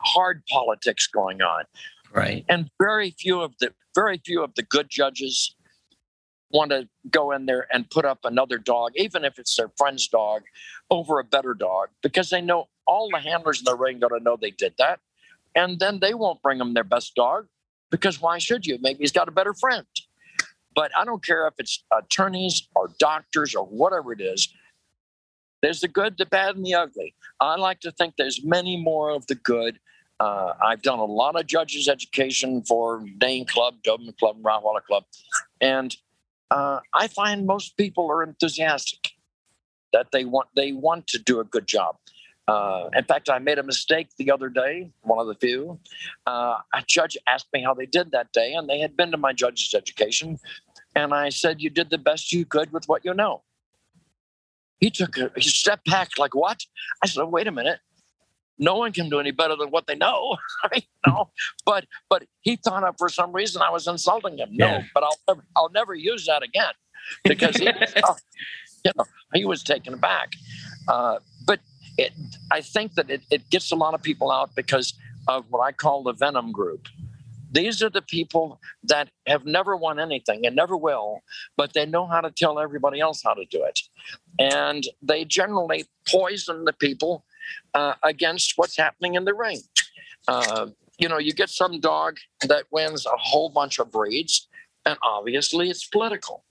[0.00, 1.64] hard politics going on.
[2.12, 2.44] Right.
[2.48, 5.54] And very few of the very few of the good judges
[6.52, 10.06] want to go in there and put up another dog, even if it's their friend's
[10.08, 10.42] dog,
[10.90, 14.22] over a better dog, because they know all the handlers in the ring going to
[14.22, 15.00] know they did that.
[15.54, 17.46] And then they won't bring them their best dog
[17.90, 18.78] because why should you?
[18.80, 19.86] Maybe he's got a better friend.
[20.74, 24.48] But I don't care if it's attorneys or doctors or whatever it is.
[25.60, 27.14] There's the good, the bad, and the ugly.
[27.38, 29.78] I like to think there's many more of the good.
[30.18, 35.04] Uh, I've done a lot of judges' education for Dane Club, Doberman Club, Rottweiler Club,
[35.60, 35.96] and
[36.52, 39.12] uh, I find most people are enthusiastic
[39.92, 41.96] that they want they want to do a good job.
[42.48, 45.78] Uh, in fact, I made a mistake the other day, one of the few.
[46.26, 49.16] Uh, a judge asked me how they did that day, and they had been to
[49.16, 50.38] my judge's education.
[50.94, 53.42] And I said, You did the best you could with what you know.
[54.80, 56.66] He took a he stepped back, like, What?
[57.02, 57.78] I said, Wait a minute.
[58.58, 60.36] No one can do any better than what they know.
[60.64, 61.30] I mean, no,
[61.64, 64.50] but but he thought of for some reason I was insulting him.
[64.52, 64.82] No, Yeah.
[64.94, 66.72] but I'll never, I'll never use that again
[67.24, 67.64] because he,
[68.84, 70.32] you know, he was taken aback.
[70.88, 71.60] Uh, but
[71.98, 72.12] it,
[72.50, 74.94] I think that it, it gets a lot of people out because
[75.28, 76.88] of what I call the Venom group.
[77.50, 81.20] These are the people that have never won anything and never will,
[81.56, 83.78] but they know how to tell everybody else how to do it.
[84.38, 87.24] And they generally poison the people
[87.74, 89.60] uh, against what's happening in the ring.
[90.28, 90.68] Uh,
[90.98, 94.48] you know, you get some dog that wins a whole bunch of breeds,
[94.84, 96.44] and obviously it's political.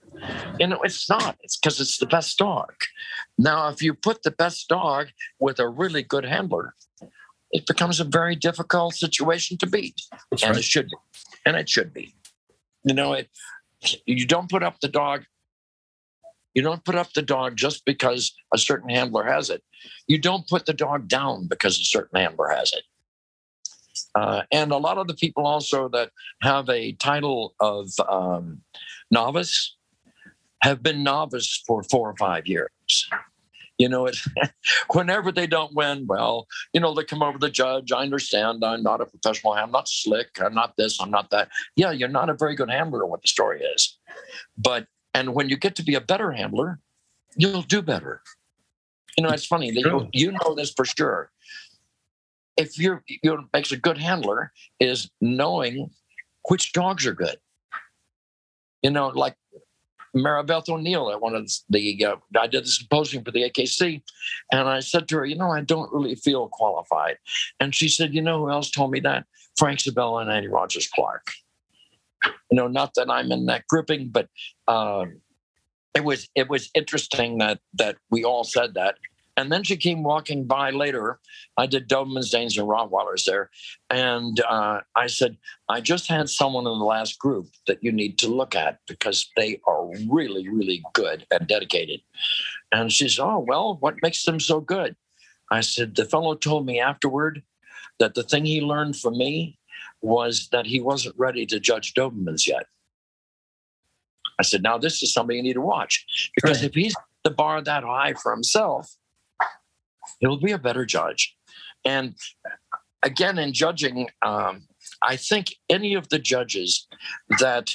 [0.58, 1.38] You know, it's not.
[1.42, 2.72] It's because it's the best dog.
[3.38, 6.74] Now, if you put the best dog with a really good handler,
[7.50, 10.58] it becomes a very difficult situation to beat, That's and right.
[10.58, 10.96] it should be,
[11.46, 12.14] and it should be.
[12.84, 13.28] You know, it.
[14.06, 15.24] You don't put up the dog.
[16.54, 19.62] You don't put up the dog just because a certain handler has it.
[20.06, 22.84] You don't put the dog down because a certain handler has it.
[24.14, 26.10] Uh, and a lot of the people also that
[26.42, 28.60] have a title of um,
[29.10, 29.76] novice
[30.62, 32.70] have been novice for four or five years.
[33.78, 34.16] You know, it,
[34.92, 37.90] whenever they don't win, well, you know, they come over the judge.
[37.90, 38.62] I understand.
[38.64, 39.54] I'm not a professional.
[39.54, 40.28] I'm not slick.
[40.40, 41.00] I'm not this.
[41.00, 41.48] I'm not that.
[41.74, 43.06] Yeah, you're not a very good handler.
[43.06, 43.98] What the story is,
[44.56, 46.80] but and when you get to be a better handler,
[47.36, 48.22] you'll do better.
[49.16, 49.70] You know, it's funny.
[49.70, 51.30] that You, you know this for sure.
[52.56, 55.90] If you're, you know, makes a good handler is knowing
[56.48, 57.36] which dogs are good.
[58.82, 59.36] You know, like
[60.14, 64.02] Maribeth O'Neill at one of the, uh, I did the symposium for the AKC,
[64.50, 67.16] and I said to her, you know, I don't really feel qualified.
[67.60, 69.24] And she said, you know who else told me that?
[69.56, 71.30] Frank Sabella and Annie Rogers Clark.
[72.50, 74.28] You know, not that I'm in that grouping, but
[74.68, 75.20] um,
[75.94, 78.96] it was it was interesting that that we all said that.
[79.36, 81.18] And then she came walking by later.
[81.56, 83.48] I did Dobermans, Danes, and Rottweilers there.
[83.88, 85.38] And uh, I said,
[85.70, 89.30] I just had someone in the last group that you need to look at because
[89.36, 92.00] they are really, really good and dedicated.
[92.72, 94.96] And she said, Oh, well, what makes them so good?
[95.50, 97.42] I said, The fellow told me afterward
[97.98, 99.58] that the thing he learned from me
[100.02, 102.66] was that he wasn't ready to judge Dobermans yet.
[104.38, 106.68] I said, Now, this is something you need to watch because Right.
[106.68, 108.96] if he's the bar that high for himself,
[110.18, 111.36] he'll be a better judge.
[111.84, 112.16] And
[113.02, 114.66] again, in judging, um,
[115.00, 116.86] I think any of the judges
[117.38, 117.70] that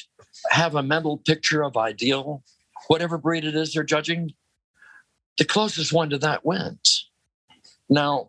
[0.50, 2.44] have a mental picture of ideal,
[2.88, 4.34] whatever breed it is they're judging,
[5.38, 7.10] the closest one to that wins.
[7.90, 8.28] Now,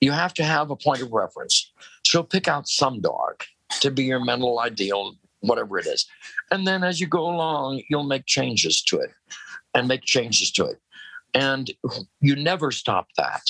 [0.00, 1.67] you have to have a point of reference.
[2.08, 3.44] So pick out some dog
[3.80, 6.06] to be your mental ideal, whatever it is.
[6.50, 9.10] And then as you go along, you'll make changes to it
[9.74, 10.80] and make changes to it.
[11.34, 11.70] And
[12.22, 13.42] you never stop that.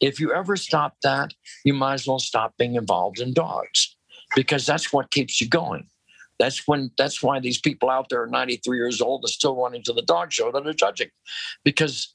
[0.00, 1.34] If you ever stop that,
[1.66, 3.94] you might as well stop being involved in dogs
[4.34, 5.86] because that's what keeps you going.
[6.38, 9.82] That's when that's why these people out there are 93 years old and still running
[9.82, 11.10] to the dog show that are judging
[11.62, 12.14] because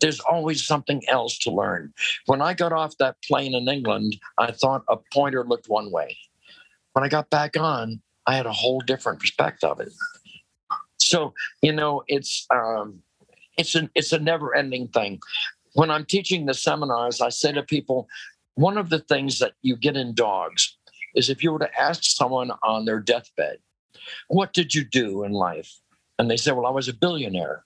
[0.00, 1.92] there's always something else to learn.
[2.26, 6.16] When I got off that plane in England, I thought a pointer looked one way.
[6.92, 9.92] When I got back on, I had a whole different perspective of it.
[10.98, 13.00] So, you know, it's um,
[13.58, 15.20] it's an it's a never-ending thing.
[15.74, 18.08] When I'm teaching the seminars, I say to people,
[18.54, 20.76] one of the things that you get in dogs
[21.14, 23.58] is if you were to ask someone on their deathbed,
[24.28, 25.72] what did you do in life?
[26.18, 27.64] And they say, well, I was a billionaire.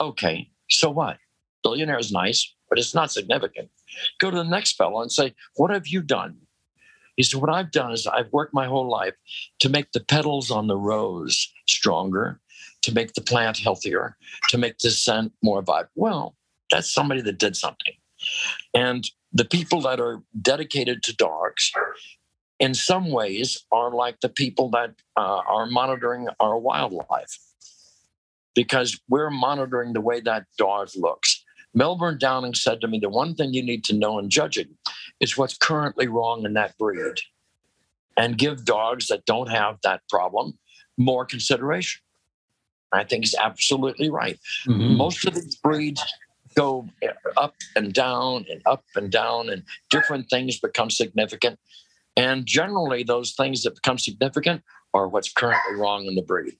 [0.00, 1.18] Okay, so what?
[1.62, 2.54] Billionaire is nice.
[2.68, 3.70] but it's not significant.
[4.18, 6.36] Go to the next fellow and say, What have you done?
[7.16, 9.14] He said, What I've done is I've worked my whole life
[9.60, 12.40] to make the petals on the rose stronger,
[12.82, 14.16] to make the plant healthier,
[14.50, 15.90] to make the scent more vibrant.
[15.94, 16.36] Well,
[16.70, 17.94] that's somebody that did something.
[18.74, 21.72] And the people that are dedicated to dogs,
[22.58, 27.38] in some ways, are like the people that uh, are monitoring our wildlife
[28.54, 31.44] because we're monitoring the way that dog looks.
[31.74, 34.76] Melbourne Downing said to me, The one thing you need to know in judging
[35.20, 37.16] is what's currently wrong in that breed
[38.16, 40.58] and give dogs that don't have that problem
[40.96, 42.02] more consideration.
[42.92, 44.38] I think he's absolutely right.
[44.66, 44.96] Mm-hmm.
[44.96, 46.02] Most of these breeds
[46.54, 46.88] go
[47.36, 51.58] up and down and up and down, and different things become significant.
[52.16, 54.62] And generally, those things that become significant
[54.94, 56.56] are what's currently wrong in the breed.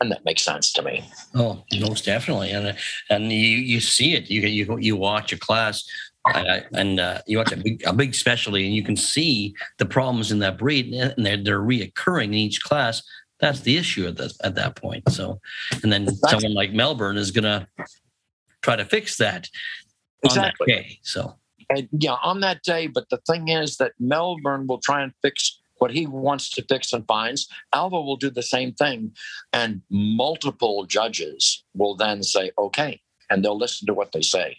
[0.00, 1.04] And that makes sense to me.
[1.34, 2.74] Oh, most definitely, and
[3.10, 4.30] and you you see it.
[4.30, 5.84] You you you watch a class
[6.26, 9.86] uh, and uh, you watch a big, a big specialty, and you can see the
[9.86, 13.02] problems in that breed, and they're they're reoccurring in each class.
[13.40, 15.10] That's the issue at that at that point.
[15.10, 15.40] So,
[15.82, 17.66] and then someone like Melbourne is going to
[18.62, 19.48] try to fix that
[20.22, 20.66] exactly.
[20.66, 21.36] That day, so,
[21.70, 22.86] and yeah, on that day.
[22.86, 26.92] But the thing is that Melbourne will try and fix what he wants to fix
[26.92, 27.48] and finds.
[27.72, 29.12] Alva will do the same thing,
[29.52, 34.56] and multiple judges will then say, "Okay," and they'll listen to what they say.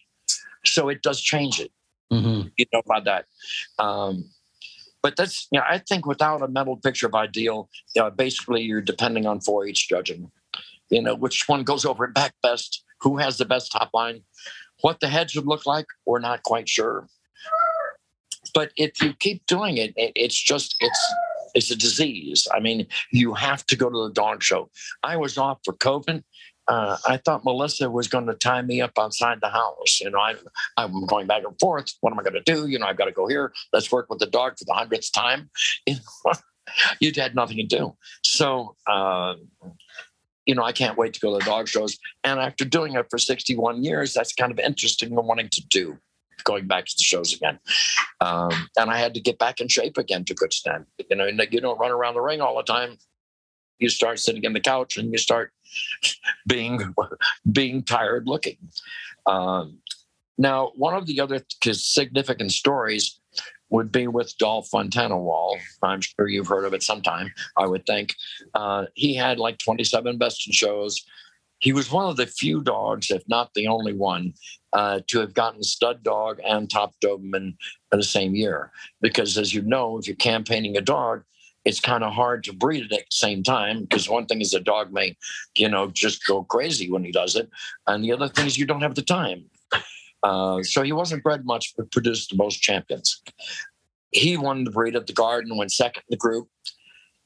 [0.66, 1.72] So it does change it.
[2.12, 2.50] Mm-hmm.
[2.58, 3.26] You know about that.
[3.80, 4.30] Um,
[5.02, 8.62] but that's, you know, I think without a mental picture of ideal, you know, basically
[8.62, 10.32] you're depending on 4-H judging.
[10.90, 14.22] You know, which one goes over and back best, who has the best top line,
[14.82, 17.08] what the head should look like, we're not quite sure.
[18.54, 21.14] But if you keep doing it, it it's just it's
[21.54, 22.48] it's a disease.
[22.54, 24.70] I mean, you have to go to the dog show.
[25.04, 26.24] I was off for COVID
[26.68, 30.00] uh, I thought Melissa was going to tie me up outside the house.
[30.00, 30.38] You know, I'm
[30.78, 31.92] I'm going back and forth.
[32.02, 32.68] What am I going to do?
[32.68, 33.52] You know, I've got to go here.
[33.74, 35.50] Let's work with the dog for the hundredth time.
[37.02, 37.98] You'd had nothing to do.
[38.24, 39.36] So, uh,
[40.46, 41.98] you know, I can't wait to go to the dog shows.
[42.24, 45.98] And after doing it for 61 years, that's kind of interesting and wanting to do
[46.44, 47.60] going back to the shows again.
[48.20, 50.86] Um, and I had to get back in shape again to good stand.
[51.10, 52.98] You know, you don't run around the ring all the time
[53.82, 55.52] you start sitting in the couch and you start
[56.48, 56.94] being
[57.52, 58.58] being tired looking.
[59.26, 59.80] Um,
[60.38, 63.20] now, one of the other significant stories
[63.70, 65.60] would be with Dolph von Tannenwald.
[65.82, 68.16] I'm sure you've heard of it sometime, I would think.
[68.54, 71.04] Uh, he had like 27 best in shows.
[71.60, 74.34] He was one of the few dogs, if not the only one,
[74.74, 77.56] uh, to have gotten stud dog and top Doberman
[77.92, 78.72] in the same year.
[79.02, 81.24] Because as you know, if you're campaigning a dog,
[81.66, 84.54] it's kind of hard to breed it at the same time because one thing is
[84.54, 85.16] a dog may,
[85.56, 87.50] you know, just go crazy when he does it,
[87.88, 89.46] and the other thing is you don't have the time.
[90.24, 93.22] Uh, so he wasn't bred much, but produced the most champions.
[94.12, 96.48] He won the breed at the Garden, went second in the group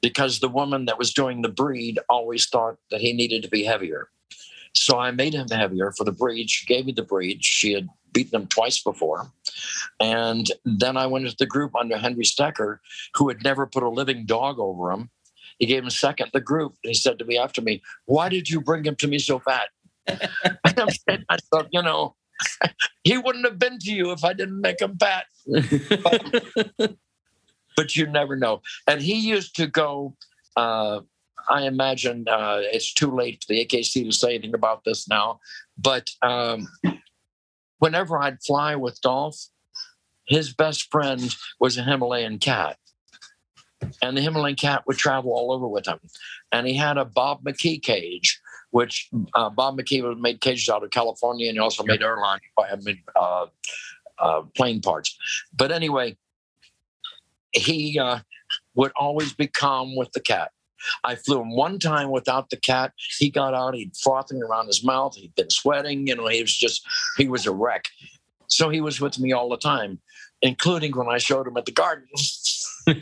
[0.02, 3.64] because the woman that was doing the breed always thought that he needed to be
[3.64, 4.10] heavier.
[4.76, 6.50] So I made him heavier for the breed.
[6.50, 7.44] She gave me the breed.
[7.44, 9.32] She had beaten him twice before.
[10.00, 12.80] And then I went into the group under Henry Stoecker,
[13.16, 15.10] who had never put a living dog over him.
[15.60, 16.76] He gave him second the group.
[16.84, 19.40] And he said to me after me, Why did you bring him to me so
[19.40, 19.70] fat?
[20.08, 22.16] I thought, you know,
[23.04, 25.26] he wouldn't have been to you if I didn't make him fat.
[25.46, 26.44] But,
[27.76, 28.62] but you never know.
[28.88, 30.16] And he used to go,
[30.56, 31.02] uh,
[31.50, 35.40] I imagine uh, it's too late for the AKC to say anything about this now,
[35.78, 36.68] but um,
[37.80, 39.38] whenever I'd fly with Dolph,
[40.26, 42.78] his best friend was a Himalayan cat.
[44.02, 46.00] And the Himalayan cat would travel all over with him.
[46.52, 48.40] And he had a Bob McKee cage,
[48.72, 52.40] which uh, Bob McKee made cages out of California and he also made airline
[53.16, 53.46] uh,
[54.18, 55.16] uh, plane parts.
[55.56, 56.18] But anyway,
[57.52, 58.20] he uh,
[58.74, 60.52] would always be calm with the cat.
[61.04, 62.94] I flew him one time without the cat.
[63.18, 66.56] He got out, he'd frothing around his mouth, he'd been sweating, you know, he was
[66.56, 66.86] just,
[67.18, 67.86] he was a wreck.
[68.48, 70.00] So he was with me all the time,
[70.42, 72.08] including when I showed him at the garden.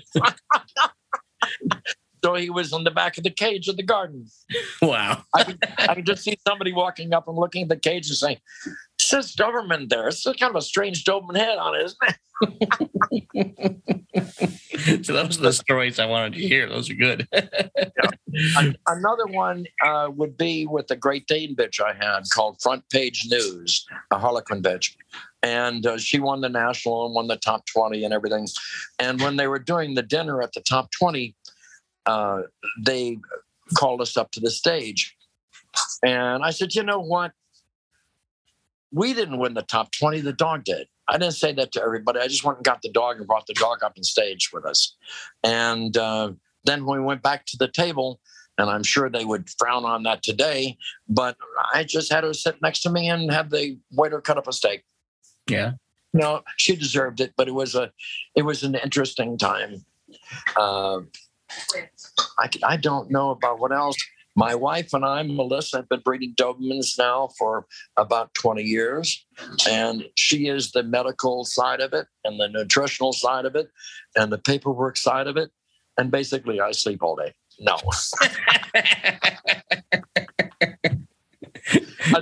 [2.24, 4.28] so he was in the back of the cage of the garden.
[4.82, 5.24] Wow.
[5.34, 8.18] I could, I could just see somebody walking up and looking at the cage and
[8.18, 8.38] saying,
[9.08, 10.08] says Doberman there.
[10.08, 12.16] It's kind of a strange Doberman head on it, isn't it?
[15.06, 16.68] so those are the stories I wanted to hear.
[16.68, 17.28] Those are good.
[17.34, 18.72] yeah.
[18.88, 23.28] Another one uh, would be with the Great Dane bitch I had called Front Page
[23.30, 24.96] News, a Harlequin bitch.
[25.42, 28.48] And uh, she won the national and won the top 20 and everything.
[29.00, 31.36] And when they were doing the dinner at the top 20,
[32.06, 32.42] uh,
[32.80, 33.18] they
[33.76, 35.16] called us up to the stage.
[36.04, 37.32] And I said, you know what?
[38.94, 40.88] We didn't win the top 20, the dog did.
[41.10, 42.20] I didn't say that to everybody.
[42.20, 44.66] I just went and got the dog and brought the dog up on stage with
[44.66, 44.96] us.
[45.44, 46.34] And uh,
[46.64, 48.22] then we went back to the table,
[48.58, 50.78] and I'm sure they would frown on that today,
[51.10, 51.36] but
[51.74, 54.54] I just had her sit next to me and have the waiter cut up a
[54.54, 54.84] steak.
[55.50, 55.72] Yeah.
[56.14, 57.92] No, she deserved it, but it was a,
[58.36, 59.84] it was an interesting time.
[60.56, 61.00] Uh,
[62.40, 63.98] I, I don't know about what else.
[64.36, 67.66] My wife and I, Melissa, have been breeding Dobermans now for
[67.98, 69.26] about 20 years.
[69.70, 73.70] And she is the medical side of it and the nutritional side of it
[74.16, 75.52] and the paperwork side of it.
[75.98, 77.34] And basically, I sleep all day.
[77.60, 77.78] No.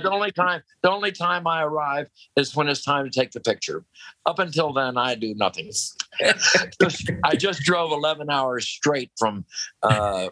[0.02, 3.40] the only time the only time I arrive is when it's time to take the
[3.40, 3.84] picture.
[4.26, 5.70] Up until then, I do nothing.
[7.24, 9.46] I just drove 11 hours straight from
[9.82, 10.28] uh,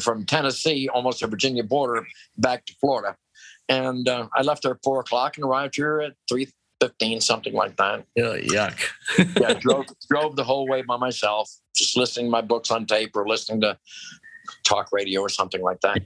[0.00, 2.06] from Tennessee, almost the Virginia border,
[2.38, 3.16] back to Florida,
[3.68, 6.48] and uh, I left there at four o'clock and arrived here at three
[6.80, 8.04] fifteen, something like that.
[8.18, 8.80] Oh, yuck!
[9.38, 13.14] yeah, drove drove the whole way by myself, just listening to my books on tape
[13.14, 13.78] or listening to
[14.64, 16.02] talk radio or something like that.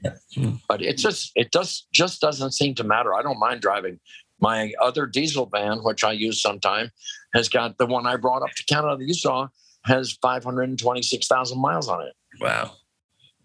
[0.68, 3.14] But it just it does just doesn't seem to matter.
[3.14, 4.00] I don't mind driving.
[4.40, 6.90] My other diesel van, which I use sometime,
[7.34, 9.48] has got the one I brought up to Canada that you saw
[9.84, 12.12] has 526,000 miles on it.
[12.40, 12.72] Wow.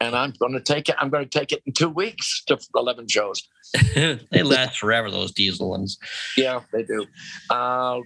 [0.01, 0.95] And I'm going to take it.
[0.97, 3.47] I'm going to take it in two weeks to 11 shows.
[3.95, 5.97] they last forever, those diesel ones.
[6.37, 7.05] Yeah, they do.
[7.49, 7.99] Uh,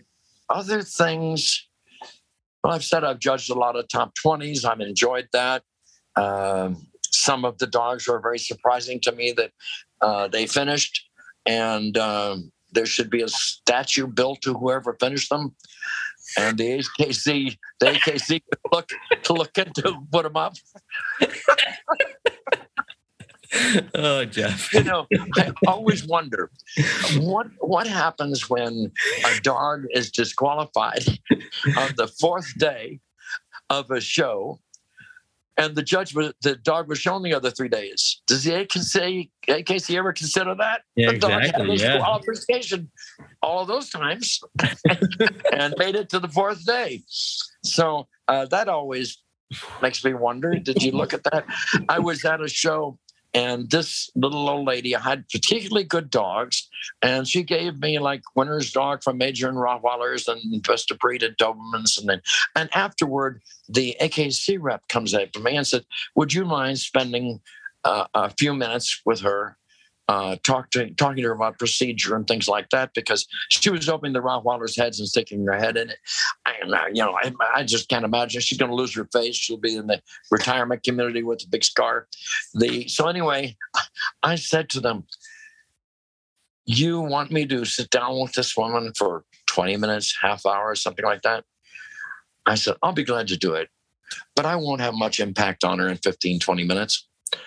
[0.50, 1.68] other things,
[2.64, 4.66] well, I've said I've judged a lot of top 20s.
[4.66, 5.64] I've enjoyed that.
[6.16, 9.52] Um, some of the dogs were very surprising to me that
[10.02, 11.08] uh, they finished,
[11.46, 15.56] and um, there should be a statue built to whoever finished them.
[16.38, 18.90] And the AKC, the AKC look
[19.24, 20.54] to look into put them up.
[23.96, 24.74] oh, Jeff.
[24.74, 25.08] You know,
[25.38, 26.52] I always wonder
[27.18, 28.92] what what happens when
[29.26, 31.06] a dog is disqualified
[31.78, 33.00] on the fourth day
[33.70, 34.60] of a show
[35.58, 38.22] and the judge was the dog was shown the other three days.
[38.28, 40.82] Does the AKC, AKC ever consider that?
[40.96, 41.70] Yeah, the dog exactly.
[41.70, 42.00] had yeah.
[43.42, 44.40] all those times
[45.54, 47.02] and made it to the fourth day.
[47.64, 49.18] So uh, that always
[49.82, 50.56] makes me wonder.
[50.56, 51.46] Did you look at that?
[51.90, 52.98] I was at a show
[53.34, 56.70] and this little old lady had particularly good dogs,
[57.02, 61.24] and she gave me like winner's dog from Major and Rottweilers and best of breed
[61.24, 62.00] at Dobermans.
[62.00, 62.22] And then,
[62.56, 67.42] and afterward, the AKC rep comes up to me and said, "Would you mind spending
[67.84, 69.58] uh, a few minutes with her
[70.10, 73.88] uh, talk to, talking to her about procedure and things like that because she was
[73.88, 75.98] opening the Rottweiler's heads and sticking her head in it.
[76.62, 79.36] And, uh, you know, I, I, just can't imagine she's going to lose her face.
[79.36, 82.08] She'll be in the retirement community with a big scar.
[82.54, 83.56] The So, anyway,
[84.24, 85.06] I said to them,
[86.66, 91.06] You want me to sit down with this woman for 20 minutes, half hour, something
[91.06, 91.46] like that?
[92.46, 93.70] I said, I'll be glad to do it,
[94.36, 97.08] but I won't have much impact on her in 15, 20 minutes.
[97.34, 97.38] I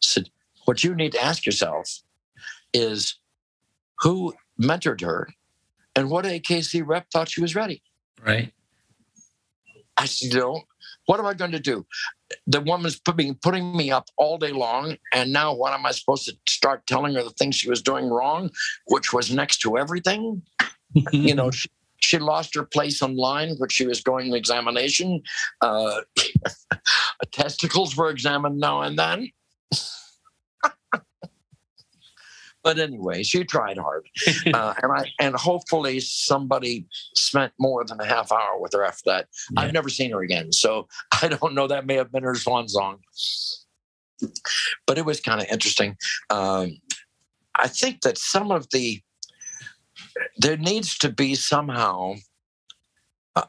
[0.00, 0.28] said,
[0.70, 1.98] what you need to ask yourself
[2.72, 3.18] is
[3.98, 5.28] who mentored her
[5.96, 7.82] and what AKC rep thought she was ready.
[8.24, 8.52] Right.
[9.96, 10.62] I said, you know,
[11.06, 11.84] what am I going to do?
[12.46, 16.26] The woman's putting putting me up all day long, and now what am I supposed
[16.26, 18.48] to start telling her the things she was doing wrong,
[18.86, 20.40] which was next to everything?
[21.10, 25.20] you know, she, she lost her place online, which she was going to examination.
[25.60, 26.02] Uh,
[27.32, 29.32] testicles were examined now and then.
[32.70, 34.06] But anyway, she tried hard,
[34.54, 39.02] uh, and I and hopefully somebody spent more than a half hour with her after
[39.06, 39.26] that.
[39.50, 39.62] Yeah.
[39.62, 40.86] I've never seen her again, so
[41.22, 41.66] I don't know.
[41.66, 42.98] That may have been her swan song,
[44.86, 45.96] but it was kind of interesting.
[46.30, 46.76] Um,
[47.56, 49.02] I think that some of the
[50.36, 52.14] there needs to be somehow.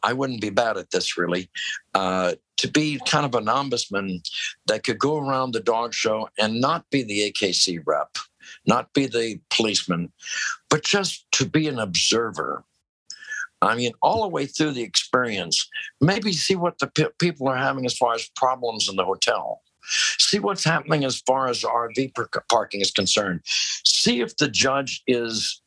[0.04, 1.50] I wouldn't be bad at this really.
[1.94, 4.20] Uh, to be kind of an ombudsman
[4.68, 8.16] that could go around the dog show and not be the AKC rep
[8.66, 10.12] not be the policeman,
[10.70, 12.64] but just to be an observer.
[13.62, 17.58] I mean, all the way through the experience, maybe see what the pe- people are
[17.58, 19.62] having as far as problems in the hotel.
[19.84, 22.14] See what's happening as far as RV
[22.50, 23.42] parking is concerned.
[23.46, 25.62] See if the judge is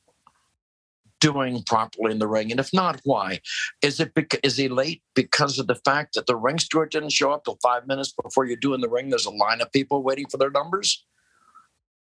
[1.21, 3.41] doing properly in the ring, and if not, why?
[3.81, 7.13] Is it because is he late because of the fact that the ring steward didn't
[7.13, 9.09] show up till five minutes before you do in the ring?
[9.09, 11.05] There's a line of people waiting for their numbers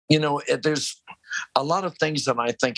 [0.09, 1.01] you know, there's
[1.55, 2.77] a lot of things that I think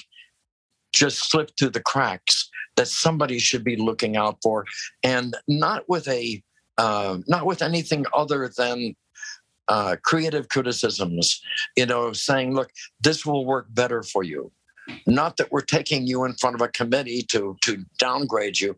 [0.94, 4.66] just slip through the cracks that somebody should be looking out for,
[5.04, 6.42] and not with a
[6.78, 8.96] uh, not with anything other than
[9.68, 11.42] uh, creative criticisms.
[11.76, 12.72] You know, saying, "Look,
[13.02, 14.52] this will work better for you."
[15.08, 18.78] Not that we're taking you in front of a committee to to downgrade you.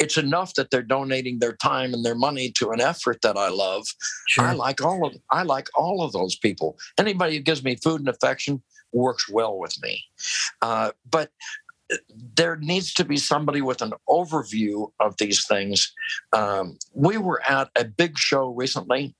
[0.00, 3.50] It's enough that they're donating their time and their money to an effort that I
[3.50, 3.86] love.
[4.28, 4.44] Sure.
[4.44, 6.78] I like all of I like all of those people.
[6.98, 10.02] Anybody who gives me food and affection works well with me.
[10.62, 11.30] Uh, but
[12.36, 15.92] there needs to be somebody with an overview of these things.
[16.32, 19.14] Um, we were at a big show recently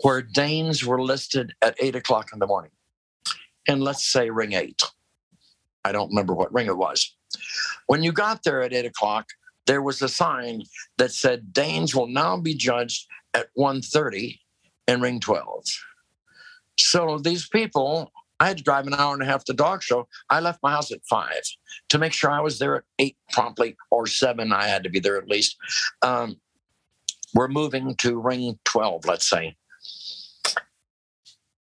[0.00, 2.72] where Danes were listed at eight o'clock in the morning.
[3.68, 4.82] And let's say ring eight.
[5.84, 7.14] I don't remember what ring it was.
[7.86, 9.28] When you got there at eight o'clock,
[9.66, 10.62] there was a sign
[10.98, 14.38] that said Danes will now be judged at 1.30
[14.88, 15.64] in ring 12.
[16.78, 18.10] So these people,
[18.40, 20.08] I had to drive an hour and a half to dog show.
[20.30, 21.42] I left my house at five
[21.90, 24.52] to make sure I was there at eight promptly or seven.
[24.52, 25.56] I had to be there at least.
[26.02, 26.36] Um,
[27.34, 29.56] we're moving to ring 12, let's say.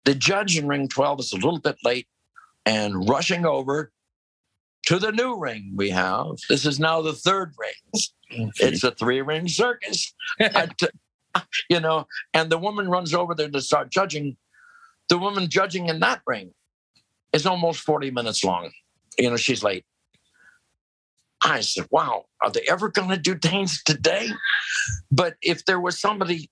[0.05, 2.07] The judge in ring 12 is a little bit late
[2.65, 3.91] and rushing over
[4.89, 6.37] to the new ring we have.
[6.49, 8.51] This is now the third ring.
[8.57, 10.15] It's a three ring circus.
[11.69, 14.35] you know, and the woman runs over there to start judging.
[15.07, 16.55] The woman judging in that ring
[17.33, 18.71] is almost 40 minutes long.
[19.19, 19.85] You know, she's late.
[21.43, 24.27] I said, wow, are they ever going to do Danes today?
[25.11, 26.49] But if there was somebody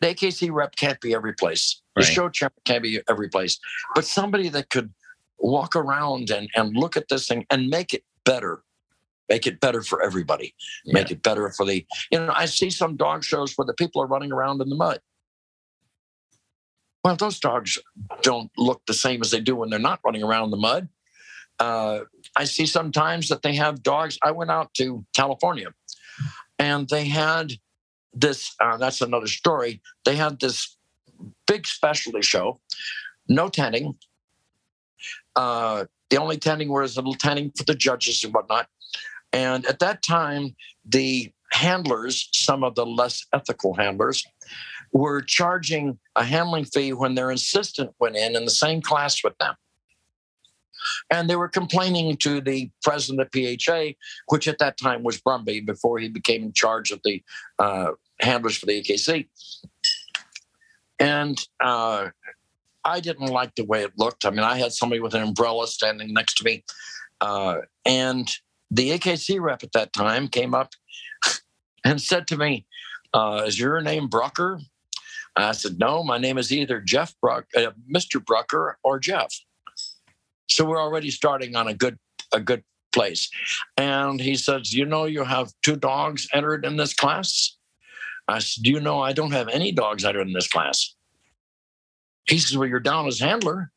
[0.00, 1.82] the AKC rep can't be every place.
[1.96, 3.58] The show chairman can't be every place.
[3.96, 4.92] But somebody that could
[5.42, 8.62] walk around and, and look at this thing and make it better.
[9.28, 10.54] Make it better for everybody.
[10.84, 10.94] Yeah.
[10.94, 14.02] Make it better for the, you know, I see some dog shows where the people
[14.02, 15.00] are running around in the mud.
[17.04, 17.78] Well, those dogs
[18.22, 20.88] don't look the same as they do when they're not running around in the mud.
[21.58, 22.00] Uh,
[22.36, 24.18] I see sometimes that they have dogs.
[24.22, 25.68] I went out to California
[26.58, 27.52] and they had
[28.14, 29.80] this uh, that's another story.
[30.04, 30.76] They had this
[31.46, 32.60] big specialty show,
[33.28, 33.96] no tending.
[35.36, 38.66] Uh, the only tending was a little tending for the judges and whatnot.
[39.32, 40.54] And at that time,
[40.84, 44.24] the handlers, some of the less ethical handlers,
[44.92, 49.36] were charging a handling fee when their assistant went in in the same class with
[49.38, 49.54] them.
[51.10, 53.92] And they were complaining to the president of PHA,
[54.28, 57.22] which at that time was Brumby before he became in charge of the
[57.58, 59.28] uh, handlers for the AKC.
[60.98, 62.08] And uh,
[62.84, 64.24] I didn't like the way it looked.
[64.24, 66.64] I mean, I had somebody with an umbrella standing next to me.
[67.20, 68.30] Uh, and
[68.70, 70.72] the AKC rep at that time came up
[71.84, 72.66] and said to me,
[73.14, 74.60] uh, Is your name Brucker?
[75.36, 78.24] I said, No, my name is either Jeff Bruck, uh, Mr.
[78.24, 79.32] Brucker or Jeff.
[80.48, 81.98] So we're already starting on a good
[82.32, 82.62] a good
[82.92, 83.30] place.
[83.76, 87.56] And he says, You know, you have two dogs entered in this class.
[88.28, 90.94] I said, Do you know I don't have any dogs entered in this class?
[92.26, 93.70] He says, Well, you're down as handler.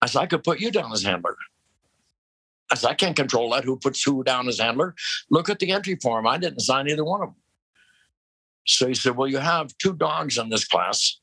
[0.00, 1.36] I said, I could put you down as handler.
[2.70, 3.64] I said, I can't control that.
[3.64, 4.94] Who puts who down as handler?
[5.30, 6.26] Look at the entry form.
[6.26, 7.36] I didn't sign either one of them.
[8.66, 11.20] So he said, Well, you have two dogs in this class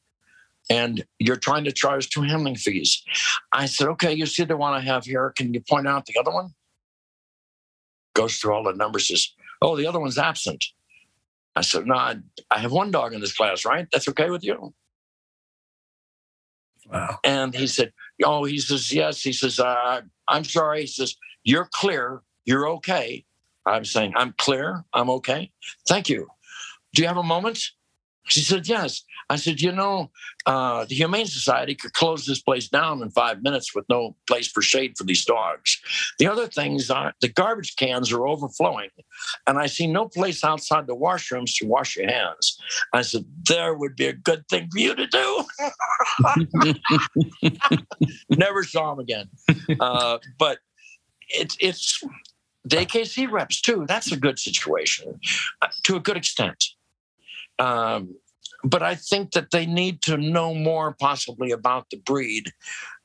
[0.69, 3.03] and you're trying to charge two handling fees.
[3.51, 5.33] I said, okay, you see the one I have here.
[5.35, 6.53] Can you point out the other one?
[8.13, 10.63] Goes through all the numbers, says, oh, the other one's absent.
[11.55, 12.17] I said, no, I,
[12.51, 13.87] I have one dog in this class, right?
[13.91, 14.73] That's okay with you?
[17.23, 19.21] And he said, oh, he says, yes.
[19.21, 20.81] He says, uh, I'm sorry.
[20.81, 22.21] He says, you're clear.
[22.45, 23.25] You're okay.
[23.65, 24.85] I'm saying, I'm clear.
[24.93, 25.51] I'm okay.
[25.87, 26.27] Thank you.
[26.93, 27.59] Do you have a moment?
[28.29, 29.03] She said, Yes.
[29.29, 30.11] I said, You know,
[30.45, 34.47] uh, the Humane Society could close this place down in five minutes with no place
[34.47, 35.79] for shade for these dogs.
[36.19, 38.89] The other things are the garbage cans are overflowing,
[39.47, 42.57] and I see no place outside the washrooms to wash your hands.
[42.93, 45.43] I said, There would be a good thing for you to do.
[48.29, 49.29] Never saw him again.
[49.79, 50.59] Uh, but
[51.29, 52.03] it's, it's
[52.63, 53.85] the AKC reps, too.
[53.87, 55.19] That's a good situation
[55.61, 56.63] uh, to a good extent.
[57.59, 58.15] Um,
[58.63, 62.51] but I think that they need to know more, possibly, about the breed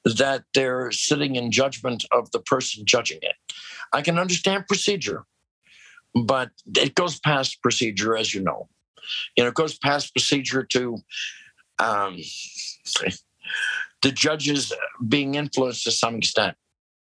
[0.04, 3.34] that they're sitting in judgment of the person judging it.
[3.92, 5.24] I can understand procedure,
[6.14, 8.68] but it goes past procedure, as you know.
[9.36, 10.98] You know, it goes past procedure to
[11.78, 12.18] um,
[14.02, 14.72] the judges
[15.08, 16.56] being influenced to some extent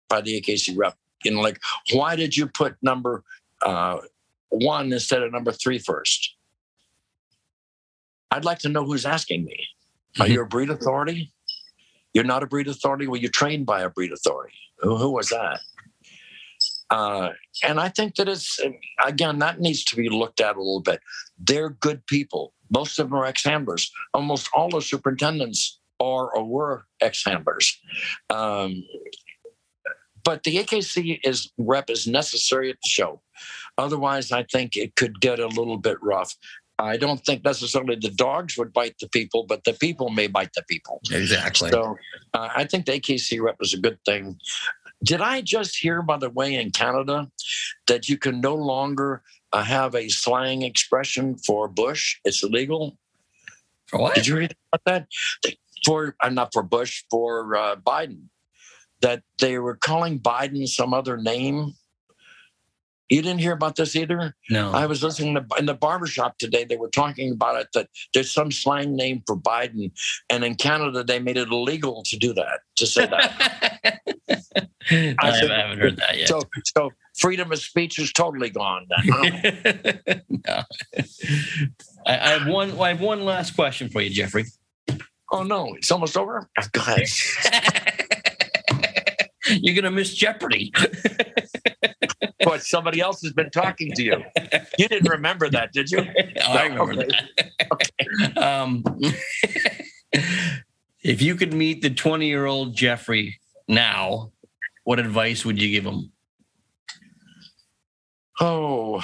[0.08, 0.96] by the AKC rep.
[1.24, 1.60] You know, like,
[1.92, 3.22] why did you put number
[3.64, 3.98] uh,
[4.48, 6.36] one instead of number three first?
[8.32, 9.60] I'd like to know who's asking me.
[10.18, 10.32] Are mm-hmm.
[10.32, 11.32] you a breed authority?
[12.14, 13.06] You're not a breed authority?
[13.06, 14.56] Well, you're trained by a breed authority.
[14.78, 15.60] Who, who was that?
[16.90, 17.30] Uh,
[17.62, 18.58] and I think that it's,
[19.04, 21.00] again, that needs to be looked at a little bit.
[21.38, 22.52] They're good people.
[22.70, 23.90] Most of them are ex handlers.
[24.14, 27.78] Almost all the superintendents are or were ex handlers.
[28.30, 28.82] Um,
[30.24, 33.20] but the AKC is rep is necessary at the show.
[33.78, 36.34] Otherwise, I think it could get a little bit rough.
[36.82, 40.52] I don't think necessarily the dogs would bite the people, but the people may bite
[40.54, 41.00] the people.
[41.10, 41.70] Exactly.
[41.70, 41.96] So
[42.34, 44.38] uh, I think the AKC rep is a good thing.
[45.04, 47.28] Did I just hear, by the way, in Canada,
[47.86, 49.22] that you can no longer
[49.52, 52.18] uh, have a slang expression for Bush?
[52.24, 52.96] It's illegal.
[53.86, 54.14] For what?
[54.14, 55.54] Did you read about that?
[55.84, 58.24] For uh, not for Bush, for uh, Biden,
[59.00, 61.74] that they were calling Biden some other name.
[63.12, 64.34] You didn't hear about this either.
[64.48, 64.72] No.
[64.72, 66.64] I was listening to, in the barbershop today.
[66.64, 69.92] They were talking about it that there's some slang name for Biden,
[70.30, 74.00] and in Canada they made it illegal to do that to say that.
[74.90, 76.28] I, I said- haven't heard that yet.
[76.28, 76.40] so,
[76.74, 78.86] so freedom of speech is totally gone.
[78.88, 80.22] Then.
[80.30, 80.62] no.
[82.06, 82.80] I, I have one.
[82.80, 84.46] I have one last question for you, Jeffrey.
[85.30, 86.48] oh no, it's almost over.
[86.72, 87.08] Go ahead.
[89.48, 90.72] You're gonna miss Jeopardy.
[92.44, 94.22] But somebody else has been talking to you.
[94.78, 96.00] You didn't remember that, did you?
[96.00, 97.08] Oh, I remember okay.
[97.08, 98.36] that.
[98.36, 98.84] Um,
[101.02, 103.38] if you could meet the 20 year old Jeffrey
[103.68, 104.32] now,
[104.84, 106.12] what advice would you give him?
[108.40, 109.02] Oh,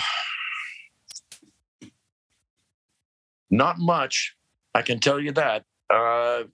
[3.51, 4.36] not much.
[4.74, 5.64] I can tell you that.
[5.89, 6.45] Uh,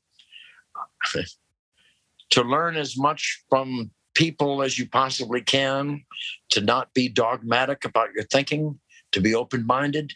[2.30, 6.04] to learn as much from people as you possibly can,
[6.50, 8.78] to not be dogmatic about your thinking,
[9.12, 10.12] to be open minded.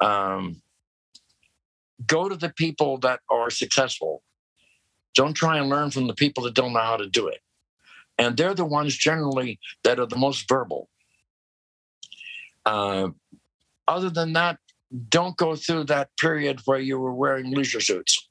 [0.00, 0.62] Um,
[2.06, 4.22] go to the people that are successful.
[5.14, 7.40] Don't try and learn from the people that don't know how to do it.
[8.18, 10.88] And they're the ones generally that are the most verbal.
[12.64, 13.08] Uh,
[13.88, 14.58] other than that,
[15.08, 18.28] don't go through that period where you were wearing leisure suits.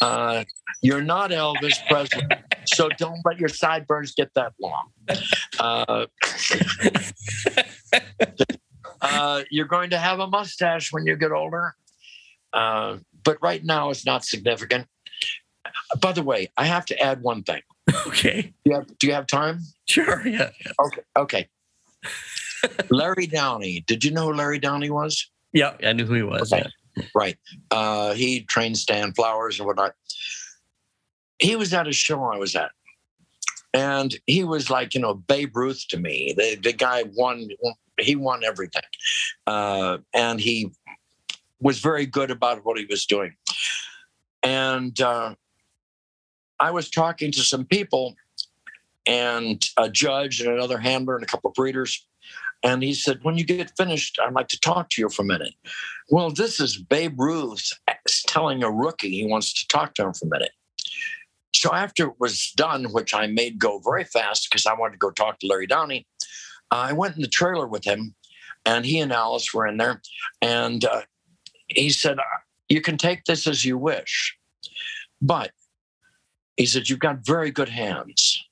[0.00, 0.44] Uh,
[0.82, 2.26] you're not Elvis Presley,
[2.66, 4.90] so don't let your sideburns get that long.
[5.58, 6.06] Uh,
[9.00, 11.74] uh, you're going to have a mustache when you get older,
[12.52, 14.86] uh, but right now it's not significant.
[16.00, 17.62] By the way, I have to add one thing.
[18.06, 18.42] Okay.
[18.42, 19.60] Do you have, do you have time?
[19.88, 20.26] Sure.
[20.26, 20.50] Yeah.
[20.64, 20.72] yeah.
[20.80, 21.02] Okay.
[21.16, 21.48] Okay.
[22.90, 23.84] Larry Downey.
[23.86, 25.30] Did you know who Larry Downey was?
[25.52, 25.74] Yeah.
[25.82, 26.52] I knew who he was.
[26.52, 26.66] Okay.
[27.14, 27.36] Right.
[27.70, 29.94] Uh, he trained Stan Flowers and whatnot.
[31.38, 32.70] He was at a show I was at.
[33.72, 36.32] And he was like, you know, Babe Ruth to me.
[36.36, 37.48] The, the guy won,
[37.98, 38.82] he won everything.
[39.48, 40.70] Uh, and he
[41.60, 43.34] was very good about what he was doing.
[44.44, 45.34] And uh,
[46.60, 48.14] I was talking to some people
[49.06, 52.06] and a judge and another handler and a couple of breeders.
[52.64, 55.26] And he said, When you get finished, I'd like to talk to you for a
[55.26, 55.54] minute.
[56.08, 57.70] Well, this is Babe Ruth
[58.26, 60.52] telling a rookie he wants to talk to him for a minute.
[61.54, 64.98] So after it was done, which I made go very fast because I wanted to
[64.98, 66.06] go talk to Larry Downey,
[66.70, 68.14] I went in the trailer with him,
[68.64, 70.02] and he and Alice were in there.
[70.40, 71.02] And uh,
[71.68, 72.16] he said,
[72.68, 74.36] You can take this as you wish.
[75.20, 75.52] But
[76.56, 78.42] he said, You've got very good hands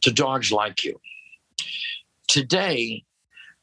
[0.00, 0.98] to dogs like you.
[2.26, 3.04] Today,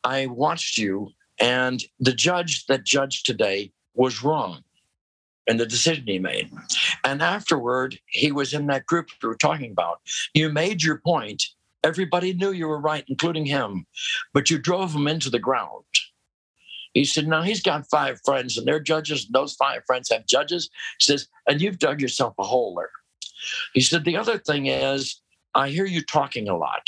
[0.08, 4.64] I watched you, and the judge that judged today was wrong
[5.48, 6.50] in the decision he made.
[7.04, 10.00] And afterward, he was in that group we were talking about.
[10.34, 11.44] You made your point.
[11.84, 13.86] Everybody knew you were right, including him,
[14.34, 15.84] but you drove him into the ground.
[16.94, 20.26] He said, Now he's got five friends, and they're judges, and those five friends have
[20.26, 20.70] judges.
[21.00, 22.92] He says, And you've dug yourself a hole there.
[23.74, 25.22] He said, The other thing is,
[25.54, 26.88] I hear you talking a lot.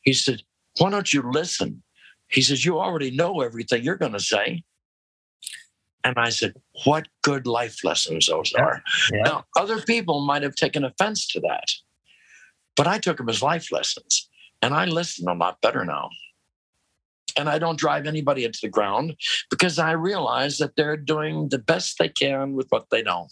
[0.00, 0.40] He said,
[0.78, 1.82] Why don't you listen?
[2.30, 4.62] He says, You already know everything you're going to say.
[6.04, 6.54] And I said,
[6.84, 8.62] What good life lessons those Yeah.
[8.62, 8.82] are.
[9.12, 9.22] Yeah.
[9.24, 11.66] Now, other people might have taken offense to that,
[12.76, 14.28] but I took them as life lessons.
[14.60, 16.10] And I listen a lot better now.
[17.36, 19.14] And I don't drive anybody into the ground
[19.50, 23.28] because I realize that they're doing the best they can with what they know.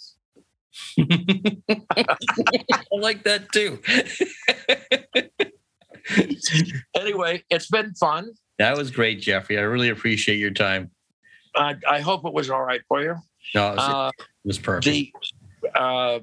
[0.99, 2.17] I
[2.93, 3.81] like that too.
[6.95, 8.31] Anyway, it's been fun.
[8.59, 9.59] That was great, Jeffrey.
[9.59, 10.91] I really appreciate your time.
[11.55, 13.17] I, I hope it was all right for you.
[13.55, 14.85] No, it was, Uh, it was perfect.
[14.85, 15.13] the
[15.79, 16.21] uh,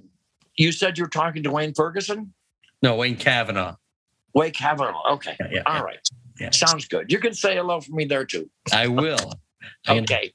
[0.57, 2.33] you said you were talking to Wayne Ferguson,
[2.81, 3.75] no, Wayne Cavanaugh.
[4.33, 5.13] Wayne Cavanaugh.
[5.13, 5.99] Okay, Yeah, yeah, all right,
[6.39, 6.49] yeah.
[6.51, 7.11] sounds good.
[7.11, 8.49] You can say hello for me there too.
[8.71, 9.33] I will.
[9.87, 10.33] Okay,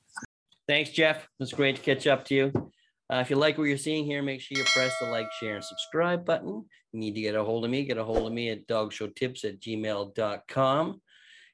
[0.66, 1.18] Thanks, Jeff.
[1.18, 2.70] It was great to catch up to you.
[3.12, 5.56] Uh, if you like what you're seeing here, make sure you press the like, share,
[5.56, 6.64] and subscribe button.
[6.92, 9.44] You need to get a hold of me, get a hold of me at dogshowtips
[9.44, 11.00] at gmail.com.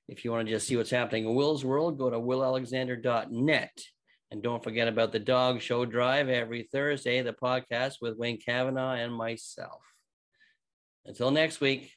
[0.09, 3.79] If you want to just see what's happening in Will's world, go to willalexander.net.
[4.31, 8.95] And don't forget about the dog show drive every Thursday, the podcast with Wayne Cavanaugh
[8.95, 9.83] and myself.
[11.07, 11.93] Until next week.